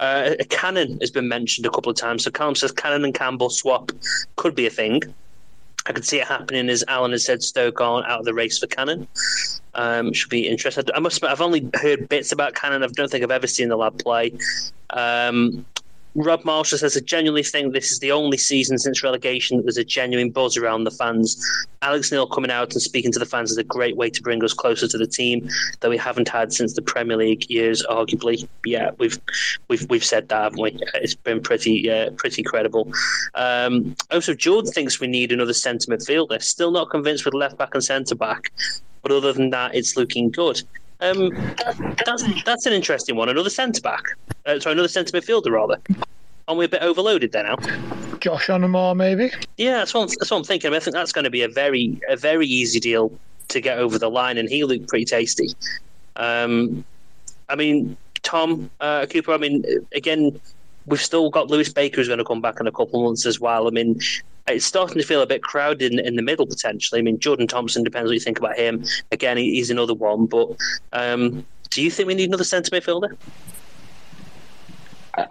[0.00, 2.24] uh, a cannon has been mentioned a couple of times.
[2.24, 3.92] So Callum says cannon and Campbell swap
[4.36, 5.02] could be a thing.
[5.84, 7.42] I could see it happening as Alan has said.
[7.42, 9.06] Stoke on out of the race for Cannon.
[9.74, 10.84] Um, should be interesting.
[10.94, 11.22] I must.
[11.22, 12.82] I've only heard bits about Cannon.
[12.82, 14.32] I don't think I've ever seen the lad play.
[14.90, 15.66] Um,
[16.16, 19.76] Rob Marshall says, I genuinely think this is the only season since relegation that there's
[19.76, 21.38] a genuine buzz around the fans.
[21.82, 24.42] Alex Neil coming out and speaking to the fans is a great way to bring
[24.42, 25.46] us closer to the team
[25.80, 28.48] that we haven't had since the Premier League years, arguably.
[28.64, 29.18] Yeah, we've
[29.68, 30.78] we've we've said that, haven't we?
[30.94, 32.90] It's been pretty uh, pretty credible.
[33.34, 36.42] Um, also, Jordan thinks we need another centre midfielder.
[36.42, 38.50] Still not convinced with left back and centre back,
[39.02, 40.62] but other than that, it's looking good.
[41.00, 41.30] Um,
[41.64, 43.28] that's that's an interesting one.
[43.28, 44.02] Another centre back.
[44.46, 45.76] Uh, sorry, another centre midfielder rather.
[46.48, 47.56] Aren't we a bit overloaded there now?
[48.20, 49.30] Josh Onomah, maybe.
[49.56, 50.68] Yeah, that's what, I'm, that's what I'm thinking.
[50.68, 53.12] I, mean, I think that's going to be a very a very easy deal
[53.48, 55.50] to get over the line, and he looked pretty tasty.
[56.16, 56.84] Um,
[57.48, 59.32] I mean, Tom uh, Cooper.
[59.32, 60.40] I mean, again,
[60.86, 63.26] we've still got Lewis Baker who's going to come back in a couple of months
[63.26, 63.66] as well.
[63.66, 64.00] I mean,
[64.48, 67.00] it's starting to feel a bit crowded in, in the middle potentially.
[67.00, 68.84] I mean, Jordan Thompson depends what you think about him.
[69.12, 70.26] Again, he, he's another one.
[70.26, 70.56] But
[70.92, 73.16] um, do you think we need another centre midfielder?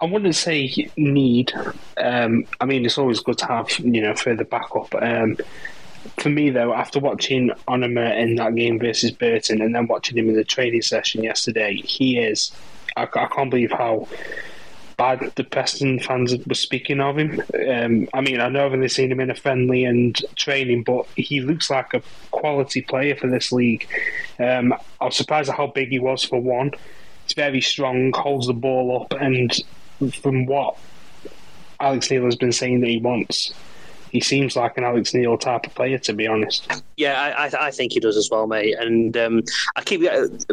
[0.01, 1.53] I wouldn't say need.
[1.97, 4.93] Um, I mean, it's always good to have you know further backup.
[4.95, 5.37] Um,
[6.17, 10.29] for me though, after watching Onomah in that game versus Burton, and then watching him
[10.29, 12.51] in the training session yesterday, he is.
[12.97, 14.07] I, I can't believe how
[14.97, 17.41] bad the Preston fans were speaking of him.
[17.67, 21.05] Um, I mean, I know I've only seen him in a friendly and training, but
[21.15, 23.87] he looks like a quality player for this league.
[24.39, 26.71] Um, I was surprised at how big he was for one.
[27.23, 29.51] He's very strong, holds the ball up, and
[30.21, 30.77] from what
[31.79, 33.53] Alex Neil has been saying that he wants,
[34.11, 36.83] he seems like an Alex Neil type of player, to be honest.
[36.97, 38.75] Yeah, I, I, I think he does as well, mate.
[38.77, 39.43] And um,
[39.75, 40.07] I keep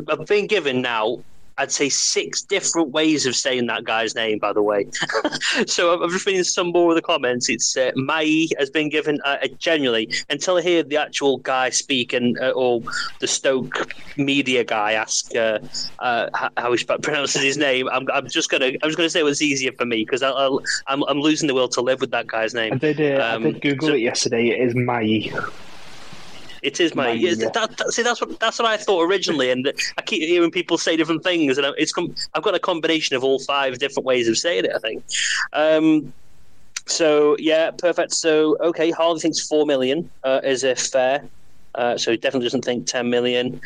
[0.08, 1.20] I've been given now
[1.58, 4.86] I'd say six different ways of saying that guy's name, by the way.
[5.66, 7.48] so I've just been in some more of the comments.
[7.48, 12.12] It's uh, Mai has been given uh, genuinely until I hear the actual guy speak
[12.12, 12.82] and uh, or
[13.20, 15.58] the Stoke media guy ask uh,
[15.98, 17.88] uh, how he pronounces his name.
[17.90, 21.20] I'm, I'm just gonna I'm just gonna say what's easier for me because I'm I'm
[21.20, 22.74] losing the will to live with that guy's name.
[22.74, 24.48] I did uh, um, I did Google so, it yesterday.
[24.48, 25.30] It is Mai.
[26.62, 27.10] It is my.
[27.10, 27.34] Yeah.
[27.34, 30.78] That, that, see, that's what that's what I thought originally, and I keep hearing people
[30.78, 31.92] say different things, and it's
[32.34, 34.72] I've got a combination of all five different ways of saying it.
[34.74, 35.04] I think.
[35.52, 36.12] Um,
[36.86, 38.12] so yeah, perfect.
[38.14, 41.24] So okay, Harley thinks four million uh, is a fair.
[41.74, 43.60] Uh, so he definitely doesn't think ten million.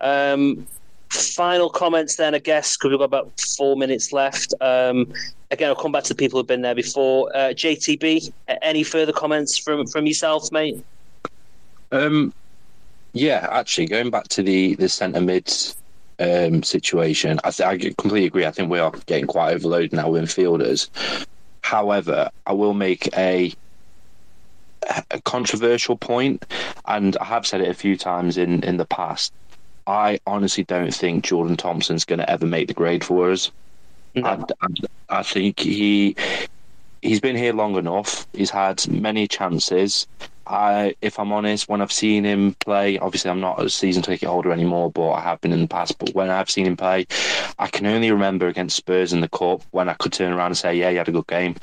[0.00, 0.66] Um,
[1.10, 4.54] final comments then, I guess, because we've got about four minutes left.
[4.60, 5.12] Um,
[5.50, 7.30] again, I'll come back to the people who've been there before.
[7.34, 8.32] Uh, JTB,
[8.62, 10.82] any further comments from from yourself, mate?
[11.92, 12.32] Um,
[13.12, 15.52] yeah, actually, going back to the the centre mid
[16.18, 18.46] um, situation, I, th- I completely agree.
[18.46, 20.90] I think we are getting quite overloaded now with fielders.
[21.62, 23.52] However, I will make a
[25.10, 26.44] a controversial point,
[26.86, 29.32] and I have said it a few times in in the past.
[29.86, 33.50] I honestly don't think Jordan Thompson's going to ever make the grade for us.
[34.14, 34.26] No.
[34.26, 34.66] I, I,
[35.08, 36.16] I think he
[37.02, 38.26] he's been here long enough.
[38.32, 40.06] He's had many chances.
[40.46, 44.28] I, if I'm honest, when I've seen him play, obviously I'm not a season ticket
[44.28, 45.98] holder anymore, but I have been in the past.
[45.98, 47.06] But when I've seen him play,
[47.58, 50.58] I can only remember against Spurs in the cup when I could turn around and
[50.58, 51.56] say, "Yeah, he had a good game."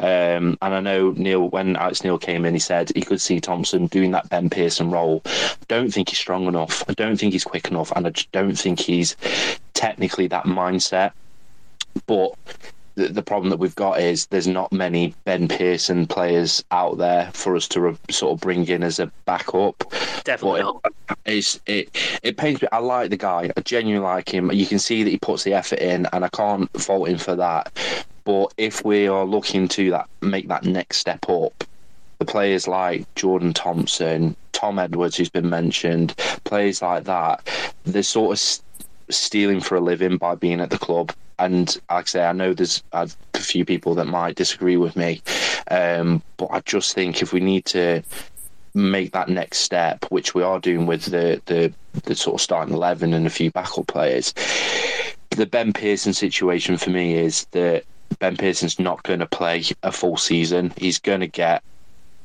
[0.00, 3.40] Um, and I know Neil, when Alex Neil came in, he said he could see
[3.40, 5.22] Thompson doing that Ben Pearson role.
[5.26, 6.82] I don't think he's strong enough.
[6.88, 9.16] I don't think he's quick enough, and I don't think he's
[9.74, 11.12] technically that mindset.
[12.06, 12.32] But
[12.94, 17.30] the, the problem that we've got is there's not many Ben Pearson players out there
[17.32, 19.84] for us to re- sort of bring in as a backup.
[20.24, 22.68] Definitely But it, it's, it it pains me.
[22.72, 23.50] I like the guy.
[23.56, 24.52] I genuinely like him.
[24.52, 27.34] You can see that he puts the effort in, and I can't fault him for
[27.36, 27.72] that.
[28.24, 31.64] But if we are looking to that make that next step up,
[32.18, 36.14] the players like Jordan Thompson, Tom Edwards, who's been mentioned,
[36.44, 37.48] players like that,
[37.84, 38.62] they're sort of
[39.12, 41.12] stealing for a living by being at the club.
[41.44, 45.22] And like I say, I know there's a few people that might disagree with me,
[45.70, 48.02] um, but I just think if we need to
[48.74, 51.72] make that next step, which we are doing with the the,
[52.04, 54.32] the sort of starting eleven and a few backup players,
[55.30, 57.84] the Ben Pearson situation for me is that
[58.18, 60.72] Ben Pearson's not going to play a full season.
[60.76, 61.62] He's going to get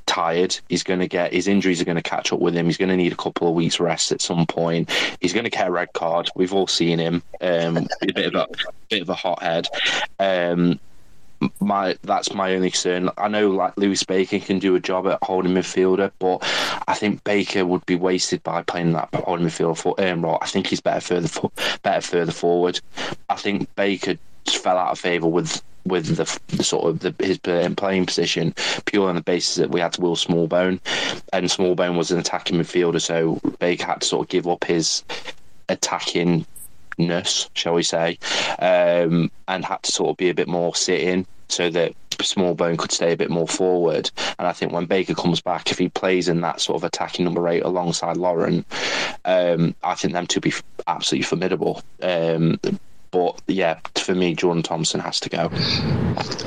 [0.08, 0.58] tired.
[0.70, 2.66] He's going to get his injuries are going to catch up with him.
[2.66, 4.90] He's going to need a couple of weeks rest at some point.
[5.22, 6.30] He's going to get a red card.
[6.36, 7.22] We've all seen him.
[7.42, 8.48] Um, a bit of a
[8.90, 9.68] bit of a hothead.
[10.20, 10.80] Um,
[11.60, 13.10] my that's my only concern.
[13.18, 16.40] I know like Lewis Baker can do a job at holding midfielder, but
[16.88, 20.26] I think Baker would be wasted by playing that holding midfielder for um.
[20.26, 21.50] I think he's better further
[21.84, 22.80] better further forward.
[23.30, 27.40] I think Baker fell out of favour with with the, the sort of the, his
[27.40, 28.54] playing position
[28.86, 30.80] purely on the basis that we had to will Smallbone,
[31.34, 35.04] and Smallbone was an attacking midfielder, so Baker had to sort of give up his
[35.70, 36.46] attacking
[36.98, 38.18] ness, shall we say,
[38.60, 42.92] um, and had to sort of be a bit more sitting so that Smallbone could
[42.92, 44.10] stay a bit more forward.
[44.40, 47.26] And I think when Baker comes back, if he plays in that sort of attacking
[47.26, 48.66] number eight alongside Laurent,
[49.26, 50.54] um, I think them to be
[50.88, 51.84] absolutely formidable.
[52.02, 52.60] Um,
[53.18, 55.50] but yeah, for me, Jordan Thompson has to go.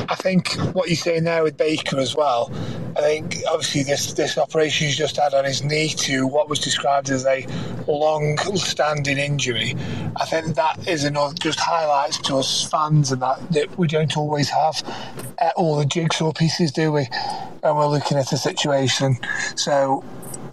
[0.09, 2.49] I think what you're saying there with Baker as well.
[2.97, 6.61] I think obviously this this operation he's just had on his knee to what was
[6.61, 7.45] described as a
[7.89, 9.75] long-standing injury.
[10.17, 14.17] I think that is another just highlights to us fans and that that we don't
[14.17, 14.83] always have
[15.41, 17.09] uh, all the jigsaw pieces, do we?
[17.63, 19.19] When we're looking at a situation,
[19.57, 20.05] so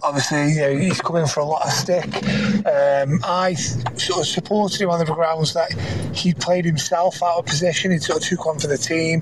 [0.02, 2.06] obviously, you know, he's coming for a lot of stick.
[2.66, 5.72] Um, I sort of supported him on the grounds that
[6.14, 7.90] he played himself out of position.
[7.90, 9.20] He sort of took one for the team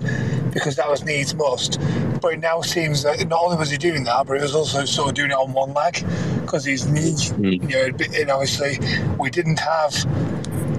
[0.53, 1.79] because that was needs must.
[2.21, 4.85] But it now seems that not only was he doing that, but he was also
[4.85, 6.05] sort of doing it on one leg
[6.41, 8.79] because his knees, you know, and obviously
[9.19, 9.93] we didn't have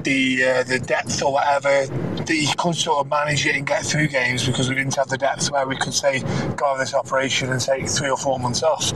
[0.04, 3.84] the uh, the depth or whatever that he could sort of manage it and get
[3.84, 6.22] through games because we didn't have the depth where we could say
[6.56, 8.94] go have this operation and take three or four months off.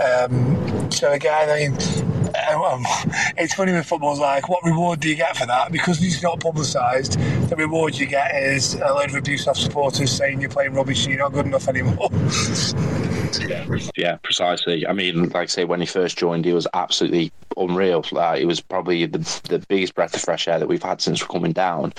[0.00, 2.11] Um, so again, I mean,
[3.36, 5.72] it's funny with football's like, what reward do you get for that?
[5.72, 7.18] Because it's not publicised,
[7.48, 11.04] the reward you get is a load of abuse off supporters saying you're playing rubbish
[11.04, 12.08] and you're not good enough anymore.
[13.96, 14.86] Yeah, precisely.
[14.86, 18.04] I mean, like I say, when he first joined, he was absolutely unreal.
[18.12, 19.18] Like, it was probably the,
[19.48, 21.92] the biggest breath of fresh air that we've had since we're coming down.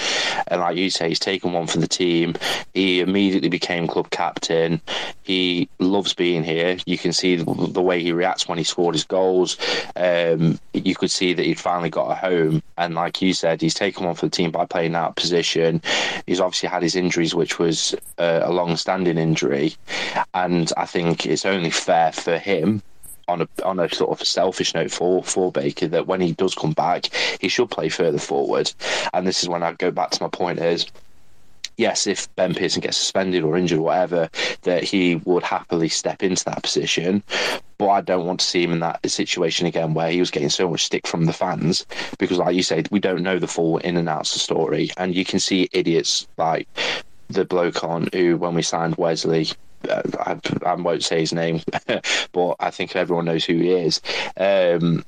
[0.48, 2.36] And like you say, he's taken one for the team.
[2.74, 4.82] He immediately became club captain.
[5.24, 6.78] He loves being here.
[6.86, 9.58] You can see the, the way he reacts when he scored his goals.
[9.96, 12.62] Uh, Um, you could see that he'd finally got a home.
[12.78, 15.82] And like you said, he's taken one for the team by playing of position.
[16.28, 19.76] He's obviously had his injuries, which was uh, a long-standing injury.
[20.34, 22.82] And I think it's only fair for him
[23.30, 26.56] on a on a sort of selfish note for for Baker that when he does
[26.56, 27.10] come back,
[27.40, 28.72] he should play further forward.
[29.14, 30.86] And this is when I go back to my point is.
[31.78, 34.30] Yes, if Ben Pearson gets suspended or injured or whatever,
[34.62, 37.24] that he would happily step into that position.
[37.78, 40.50] But I don't want to see him in that situation again where he was getting
[40.50, 41.86] so much stick from the fans
[42.20, 44.90] because, like you said, we don't know the full in and outs of the story.
[44.98, 46.68] And you can see idiots like
[47.30, 49.48] the bloke on who, when we signed Wesley,
[49.90, 51.62] uh, I, I won't say his name,
[52.32, 54.02] but I think everyone knows who he is.
[54.38, 55.04] Um,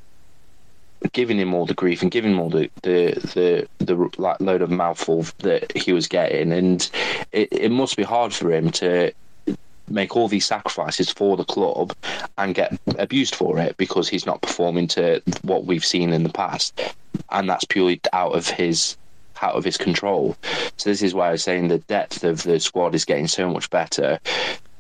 [1.14, 4.62] giving him all the grief and giving him all the the the, the like load
[4.62, 6.90] of mouthful that he was getting, and
[7.32, 9.12] it, it must be hard for him to
[9.90, 11.94] make all these sacrifices for the club
[12.38, 16.30] and get abused for it because he's not performing to what we've seen in the
[16.30, 16.96] past,
[17.32, 18.98] and that's purely out of his
[19.42, 20.36] out of his control.
[20.78, 23.50] So this is why I was saying the depth of the squad is getting so
[23.50, 24.20] much better.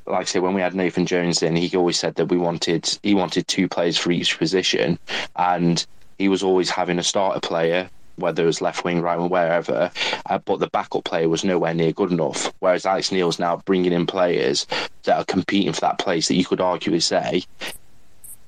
[0.07, 2.97] Like I said, when we had Nathan Jones in, he always said that we wanted
[3.03, 4.97] he wanted two players for each position,
[5.35, 5.85] and
[6.17, 9.91] he was always having a starter player whether it was left wing, right wing, wherever.
[10.25, 12.51] Uh, but the backup player was nowhere near good enough.
[12.59, 14.65] Whereas Alex Neil's now bringing in players
[15.03, 17.43] that are competing for that place that you could arguably say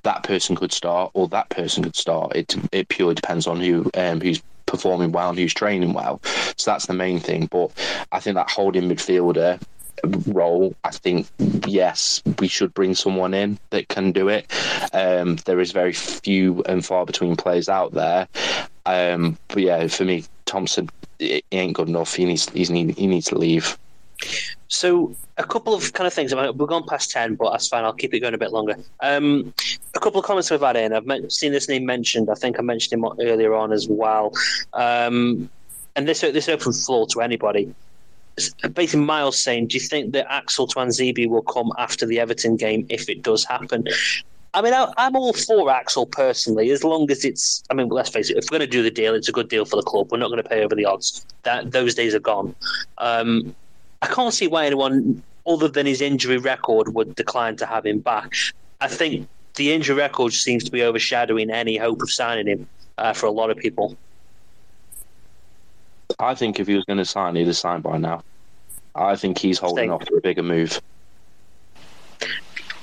[0.03, 2.36] that person could start or that person could start.
[2.36, 6.22] It it purely depends on who um, who's performing well and who's training well.
[6.55, 7.47] So that's the main thing.
[7.47, 7.72] But
[8.11, 9.61] I think that holding midfielder
[10.03, 11.27] role, I think
[11.65, 14.51] yes, we should bring someone in that can do it.
[14.93, 18.27] Um, there is very few and far between players out there.
[18.85, 20.89] Um, but yeah, for me, Thompson
[21.19, 22.13] he ain't good enough.
[22.15, 23.77] He needs he's need, he needs to leave.
[24.67, 26.33] So a couple of kind of things.
[26.33, 27.83] We're gone past ten, but that's fine.
[27.83, 28.75] I'll keep it going a bit longer.
[28.99, 29.53] Um,
[29.95, 30.93] a couple of comments we've had in.
[30.93, 32.29] I've seen this name mentioned.
[32.29, 34.33] I think I mentioned him earlier on as well.
[34.73, 35.49] Um,
[35.95, 37.73] and this this open floor to anybody.
[38.73, 42.85] Basically, Miles saying, "Do you think that Axel Tuanzebe will come after the Everton game
[42.89, 43.88] if it does happen?"
[44.53, 47.63] I mean, I, am all for Axel personally, as long as it's.
[47.69, 48.38] I mean, let's face it.
[48.38, 50.11] If we're going to do the deal, it's a good deal for the club.
[50.11, 51.25] We're not going to pay over the odds.
[51.43, 52.55] That those days are gone.
[52.97, 53.55] Um,
[54.01, 57.99] I can't see why anyone other than his injury record would decline to have him
[57.99, 58.33] back.
[58.81, 62.67] I think the injury record seems to be overshadowing any hope of signing him
[62.97, 63.97] uh, for a lot of people.
[66.20, 68.24] I think if he was going to sign, he'd have signed by now.
[68.95, 70.82] I think he's holding off for a bigger move.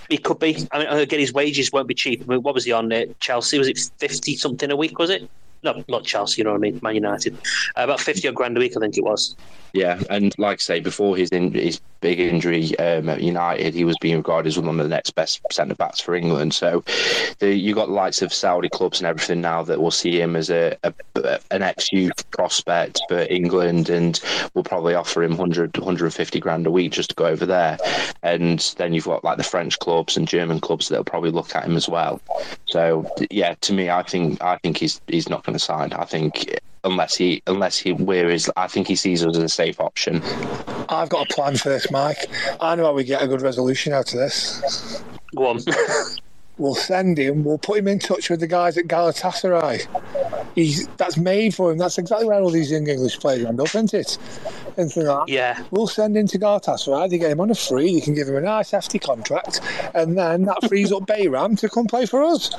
[0.09, 0.57] He could be.
[0.71, 2.23] I mean, again, his wages won't be cheap.
[2.23, 2.93] I mean, what was he on?
[2.93, 4.99] Uh, Chelsea was it fifty something a week?
[4.99, 5.29] Was it?
[5.65, 6.41] No, not Chelsea.
[6.41, 6.79] You know what I mean?
[6.83, 7.35] Man United.
[7.77, 9.35] Uh, about fifty odd grand a week, I think it was.
[9.75, 13.85] Yeah, and like I say, before his in, his big injury um, at United, he
[13.85, 16.55] was being regarded as one of the next best centre backs for England.
[16.55, 16.85] So
[17.41, 20.37] the, you got the likes of Saudi clubs and everything now that will see him
[20.37, 20.95] as a, a
[21.51, 24.21] an ex youth prospect for England, and
[24.55, 27.77] will probably offer him 100, 150 grand a week just to go over there.
[28.23, 31.65] And then you've got like the French clubs and German clubs that'll probably look at
[31.65, 32.21] him as well.
[32.67, 35.93] So yeah, to me, I think I think he's he's not going to sign.
[35.95, 39.49] I think unless he unless he where is I think he sees us as a
[39.49, 40.23] safe option.
[40.89, 42.27] I've got a plan for this, Mike.
[42.61, 45.03] I know how we get a good resolution out of this.
[45.35, 45.59] Go on.
[46.59, 47.45] we'll send him.
[47.45, 49.87] We'll put him in touch with the guys at Galatasaray.
[50.55, 51.79] He's that's made for him.
[51.79, 54.19] That's exactly where all these young English players end up, isn't it?
[54.77, 55.25] Like that.
[55.29, 55.63] Yeah.
[55.71, 57.11] We'll send him to Galatasaray.
[57.11, 57.91] They get him on a free.
[57.91, 59.61] You can give him a nice hefty contract,
[59.95, 62.51] and then that frees up Bayram to come play for us.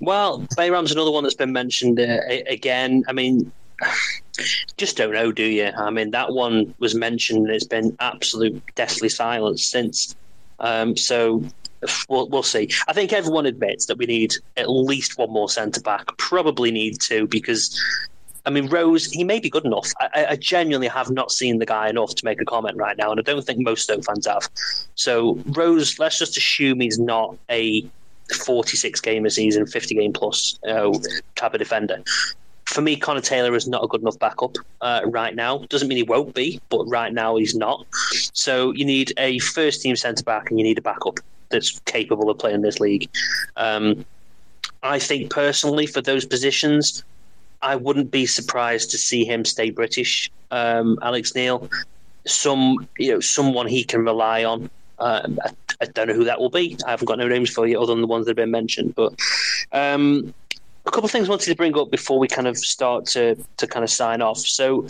[0.00, 3.04] Well, Bayram's another one that's been mentioned uh, again.
[3.08, 3.52] I mean,
[4.76, 5.70] just don't know, do you?
[5.76, 10.14] I mean, that one was mentioned and it's been absolute deathly silence since.
[10.58, 11.42] Um, so
[12.08, 12.70] we'll, we'll see.
[12.88, 16.06] I think everyone admits that we need at least one more centre back.
[16.18, 17.78] Probably need two because,
[18.46, 19.92] I mean, Rose, he may be good enough.
[20.00, 23.10] I, I, genuinely have not seen the guy enough to make a comment right now,
[23.10, 24.48] and I don't think most Stoke fans have.
[24.94, 27.84] So, Rose, let's just assume he's not a
[28.34, 30.92] 46 game a season, 50 game plus uh,
[31.36, 32.02] type of defender.
[32.66, 35.58] For me, Connor Taylor is not a good enough backup uh, right now.
[35.70, 37.84] Doesn't mean he won't be, but right now he's not.
[38.32, 41.18] So you need a first team centre back and you need a backup
[41.50, 43.08] that's capable of playing this league.
[43.56, 44.04] Um,
[44.82, 47.04] I think personally, for those positions,
[47.62, 50.30] I wouldn't be surprised to see him stay British.
[50.50, 51.68] Um, Alex Neil,
[52.26, 54.70] some you know, someone he can rely on.
[54.98, 56.76] Uh, I, I, don't know who that will be.
[56.86, 58.94] I haven't got no names for you other than the ones that have been mentioned.
[58.94, 59.14] But
[59.72, 60.34] um,
[60.84, 63.36] a couple of things I wanted to bring up before we kind of start to
[63.58, 64.38] to kind of sign off.
[64.38, 64.86] So.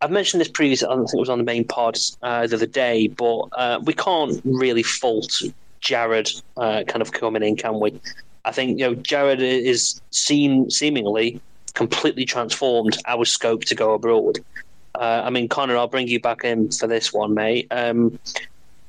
[0.00, 0.86] I've mentioned this previously.
[0.86, 3.94] I think it was on the main pod uh, the other day, but uh, we
[3.94, 5.40] can't really fault
[5.84, 8.00] Jared uh, kind of coming in, can we?
[8.44, 11.40] I think you know Jared is seen seemingly
[11.74, 14.38] completely transformed our scope to go abroad.
[14.94, 17.66] Uh, I mean, Connor, I'll bring you back in for this one, mate.
[17.70, 18.18] Um,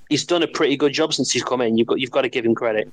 [0.09, 1.77] he's done a pretty good job since he's come in.
[1.77, 2.91] You've got you've got to give him credit.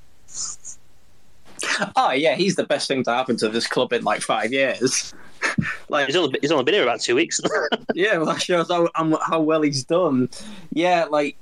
[1.97, 5.15] Oh yeah, he's the best thing to happen to this club in like five years.
[5.89, 7.41] like he's only, he's only been here about two weeks.
[7.95, 10.29] yeah, well, that shows how how well he's done.
[10.73, 11.37] Yeah, like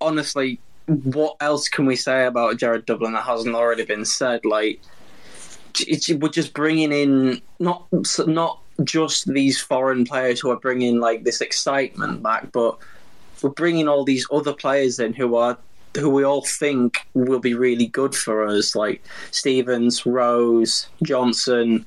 [0.00, 4.44] honestly, what else can we say about Jared Dublin that hasn't already been said?
[4.44, 4.80] Like,
[6.08, 7.86] we're just bringing in not
[8.26, 12.78] not just these foreign players who are bringing like this excitement back, but
[13.42, 15.58] we're bringing all these other players in who are
[15.96, 21.86] who we all think will be really good for us, like Stevens, Rose, Johnson,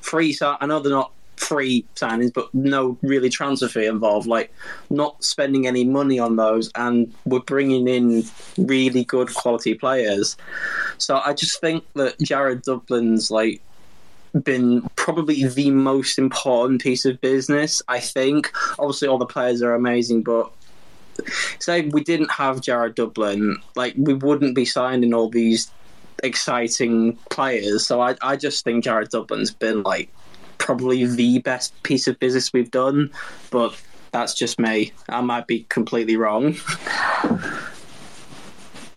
[0.00, 0.36] free.
[0.42, 4.26] I know they're not free signings, but no really transfer fee involved.
[4.26, 4.52] Like
[4.90, 8.24] not spending any money on those, and we're bringing in
[8.58, 10.36] really good quality players.
[10.98, 13.60] So I just think that Jared Dublin's like
[14.42, 17.82] been probably the most important piece of business.
[17.88, 20.50] I think obviously all the players are amazing, but
[21.58, 25.70] say we didn't have Jared Dublin, like we wouldn't be signing all these
[26.22, 27.86] exciting players.
[27.86, 30.10] So I, I just think Jared Dublin's been like
[30.66, 33.08] probably the best piece of business we've done,
[33.52, 34.92] but that's just me.
[35.08, 36.56] I might be completely wrong.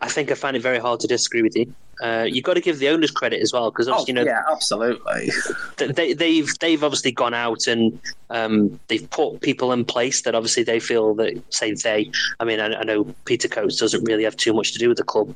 [0.01, 1.71] I think I find it very hard to disagree with you.
[2.01, 4.31] Uh, you've got to give the owners credit as well because obviously, Oh, you know,
[4.31, 5.29] yeah, absolutely.
[5.77, 7.99] th- they, they've they've obviously gone out and
[8.31, 12.09] um, they've put people in place that obviously they feel that say they.
[12.39, 14.97] I mean, I, I know Peter Coates doesn't really have too much to do with
[14.97, 15.35] the club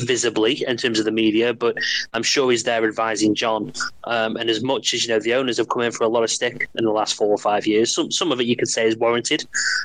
[0.00, 1.76] visibly in terms of the media, but
[2.12, 3.72] I'm sure he's there advising John.
[4.04, 6.22] Um, and as much as you know, the owners have come in for a lot
[6.22, 7.94] of stick in the last four or five years.
[7.94, 9.44] Some some of it you could say is warranted,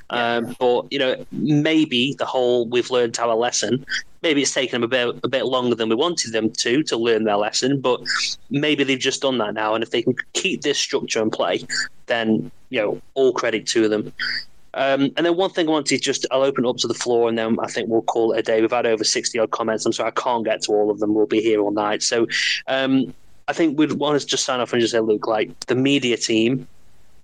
[0.10, 3.86] um, but you know maybe the whole we've learned our lesson.
[4.24, 6.98] Maybe it's taken them a bit a bit longer than we wanted them to to
[6.98, 8.02] learn their lesson, but
[8.50, 9.76] maybe they've just done that now.
[9.76, 11.66] And if they can keep this structure in play,
[12.08, 14.12] then you know all credit to them.
[14.74, 17.30] Um, and then one thing I wanted to just, I'll open up to the floor
[17.30, 18.62] and then I think we'll call it a day.
[18.62, 19.86] We've had over 60 odd comments.
[19.86, 21.14] I'm sorry, I can't get to all of them.
[21.14, 22.04] We'll be here all night.
[22.04, 22.28] So
[22.68, 23.14] um,
[23.48, 26.18] I think we'd want to just sign off and just say, look, like the media
[26.18, 26.68] team,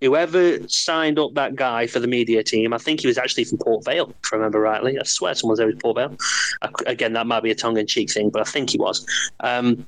[0.01, 3.57] whoever signed up that guy for the media team, I think he was actually from
[3.59, 4.97] Port Vale, if I remember rightly.
[4.97, 6.17] I swear someone said it was Port Vale.
[6.61, 9.05] I, again, that might be a tongue in cheek thing, but I think he was.
[9.41, 9.85] Um,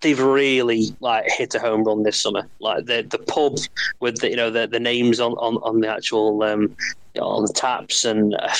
[0.00, 2.46] they've really like hit a home run this summer.
[2.60, 3.58] Like the the pub
[4.00, 6.76] with the you know the, the names on, on, on the actual um,
[7.14, 8.52] you know, on the taps and uh,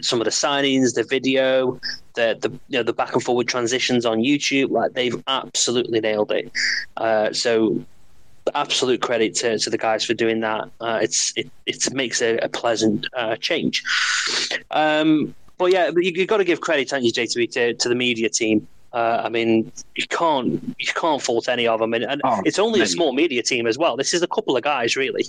[0.00, 1.80] some of the signings, the video,
[2.14, 4.70] the the you know the back and forward transitions on YouTube.
[4.70, 6.50] Like they've absolutely nailed it.
[6.96, 7.84] Uh, so
[8.54, 10.68] absolute credit to, to the guys for doing that.
[10.80, 13.82] Uh, it's it, it makes a, a pleasant uh, change.
[14.70, 17.94] Um, but yeah, you, you've got to give credit, haven't you, JTB, to, to the
[17.94, 18.66] media team.
[18.92, 22.82] Uh, I mean, you can't you can't fault any of them, and, and it's only
[22.82, 23.96] a small media team as well.
[23.96, 25.24] This is a couple of guys, really.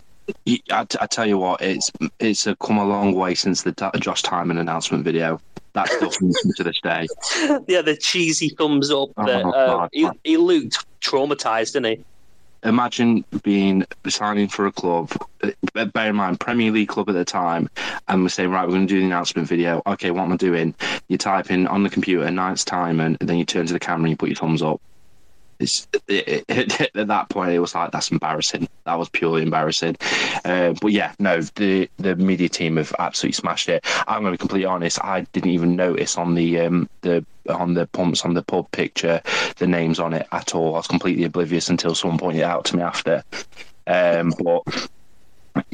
[0.47, 1.89] I, I tell you what, it's
[2.20, 5.39] it's a come a long way since the Josh Tymon announcement video.
[5.74, 7.07] That still me to this day.
[7.68, 9.09] yeah, the cheesy thumbs up.
[9.18, 12.03] Oh, that, uh, he, he looked traumatized, didn't he?
[12.64, 15.11] Imagine being signing for a club,
[15.43, 17.70] uh, bear in mind Premier League club at the time,
[18.07, 19.82] and we're saying right, we're going to do the announcement video.
[19.86, 20.74] Okay, what am I doing?
[21.09, 24.03] You type in on the computer night's time, and then you turn to the camera
[24.03, 24.82] and you put your thumbs up.
[25.64, 28.68] It's it, it, at that point it was like that's embarrassing.
[28.86, 29.95] That was purely embarrassing.
[30.45, 33.86] Uh, but yeah, no, the the media team have absolutely smashed it.
[34.07, 35.03] I'm going to be completely honest.
[35.03, 39.22] I didn't even notice on the um the on the pumps on the pub picture
[39.57, 40.76] the names on it at all.
[40.76, 43.24] I was completely oblivious until someone pointed it out to me after.
[43.88, 44.64] Um, but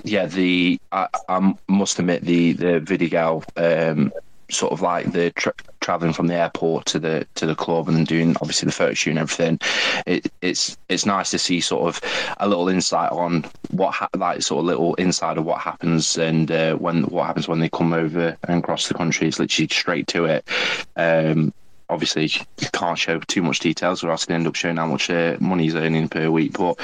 [0.03, 4.11] yeah, the I, I must admit the the Vidigal um,
[4.49, 8.05] sort of like the tra- traveling from the airport to the to the club and
[8.07, 9.59] doing obviously the photo shoot and everything.
[10.05, 12.01] It, it's it's nice to see sort of
[12.37, 16.51] a little insight on what ha- like sort of little insight of what happens and
[16.51, 19.27] uh, when what happens when they come over and cross the country.
[19.27, 20.47] It's literally straight to it.
[20.95, 21.53] Um,
[21.89, 25.09] obviously you can't show too much details or else they end up showing how much
[25.09, 26.53] uh, money he's earning per week.
[26.57, 26.77] But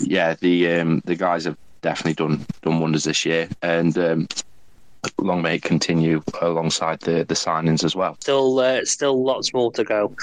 [0.00, 4.28] yeah, the um, the guys have definitely done done wonders this year, and um,
[5.18, 8.16] long may it continue alongside the the signings as well.
[8.20, 10.14] Still, uh, still lots more to go.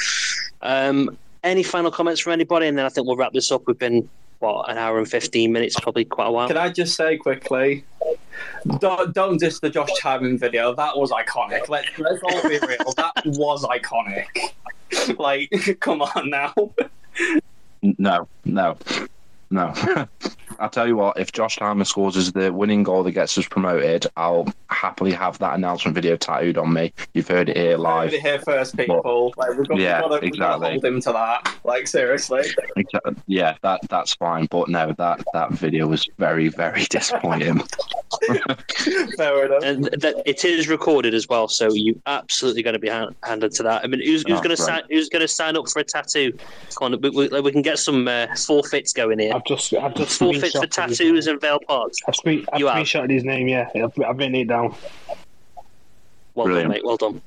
[0.62, 3.64] Um, any final comments from anybody, and then I think we'll wrap this up.
[3.68, 4.10] We've been
[4.40, 6.48] what an hour and fifteen minutes, probably quite a while.
[6.48, 7.84] Can I just say quickly?
[8.80, 10.74] Don't, don't diss the Josh Tymon video.
[10.74, 11.70] That was iconic.
[11.70, 12.94] Let's, let's all be real.
[12.98, 14.26] That was iconic.
[15.18, 15.50] Like,
[15.82, 16.54] come on now.
[17.82, 18.78] No, no,
[19.50, 19.74] no.
[20.60, 23.48] I'll tell you what, if Josh Tymon scores as the winning goal that gets us
[23.48, 26.94] promoted, I'll happily have that announcement video tattooed on me.
[27.14, 28.12] You've heard it here live.
[28.12, 29.34] Heard it here first, people.
[29.38, 30.70] Like, we've got, Yeah, we've got to, we've got to exactly.
[30.72, 31.56] hold him to that.
[31.64, 32.44] Like, seriously.
[32.76, 33.16] Exactly.
[33.28, 34.48] Yeah, that that's fine.
[34.48, 37.62] But no, that that video was very very disappointing.
[39.18, 39.64] Fair enough.
[39.64, 43.52] And that it is recorded as well, so you absolutely going to be hand, handed
[43.54, 43.84] to that.
[43.84, 44.84] I mean, who's, who's Oh, going to sign?
[44.90, 46.34] Who's going to sign up for a tattoo?
[46.78, 49.34] Come on, we, we, we can get some uh, forfeits going here.
[49.34, 51.92] I've just, I've just forfeits for tattoos and Vale Park.
[52.08, 52.78] I've, screen, I've You have.
[52.78, 53.48] screenshotted his name.
[53.48, 54.76] Yeah, I've, I've written it down.
[56.36, 56.72] Well Brilliant.
[56.72, 56.86] done, mate.
[56.86, 57.22] Well done.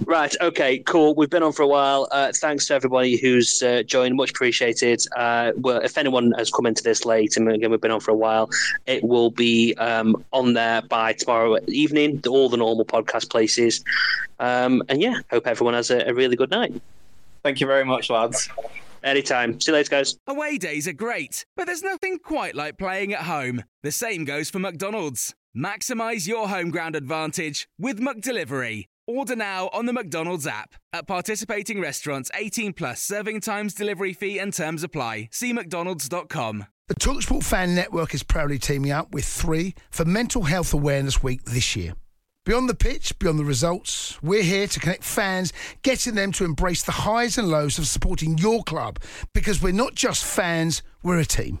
[0.06, 0.34] right.
[0.40, 0.78] Okay.
[0.78, 1.14] Cool.
[1.14, 2.08] We've been on for a while.
[2.10, 4.16] Uh, thanks to everybody who's uh, joined.
[4.16, 5.04] Much appreciated.
[5.14, 8.10] Uh, well, if anyone has come into this late, and again, we've been on for
[8.10, 8.48] a while,
[8.86, 12.22] it will be um, on there by tomorrow evening.
[12.26, 13.84] All the normal podcast places.
[14.40, 16.72] Um, and yeah, hope everyone has a, a really good night.
[17.42, 18.48] Thank you very much, lads.
[19.04, 19.60] Anytime.
[19.60, 20.16] See you later, guys.
[20.28, 23.64] Away days are great, but there's nothing quite like playing at home.
[23.82, 25.34] The same goes for McDonald's.
[25.56, 28.86] Maximize your home ground advantage with McDelivery.
[29.06, 30.74] Order now on the McDonald's app.
[30.94, 35.28] At participating restaurants, 18 plus serving times, delivery fee, and terms apply.
[35.30, 36.66] See McDonald's.com.
[36.88, 41.44] The Talksport Fan Network is proudly teaming up with three for Mental Health Awareness Week
[41.44, 41.94] this year.
[42.46, 45.52] Beyond the pitch, beyond the results, we're here to connect fans,
[45.82, 48.98] getting them to embrace the highs and lows of supporting your club
[49.34, 51.60] because we're not just fans, we're a team.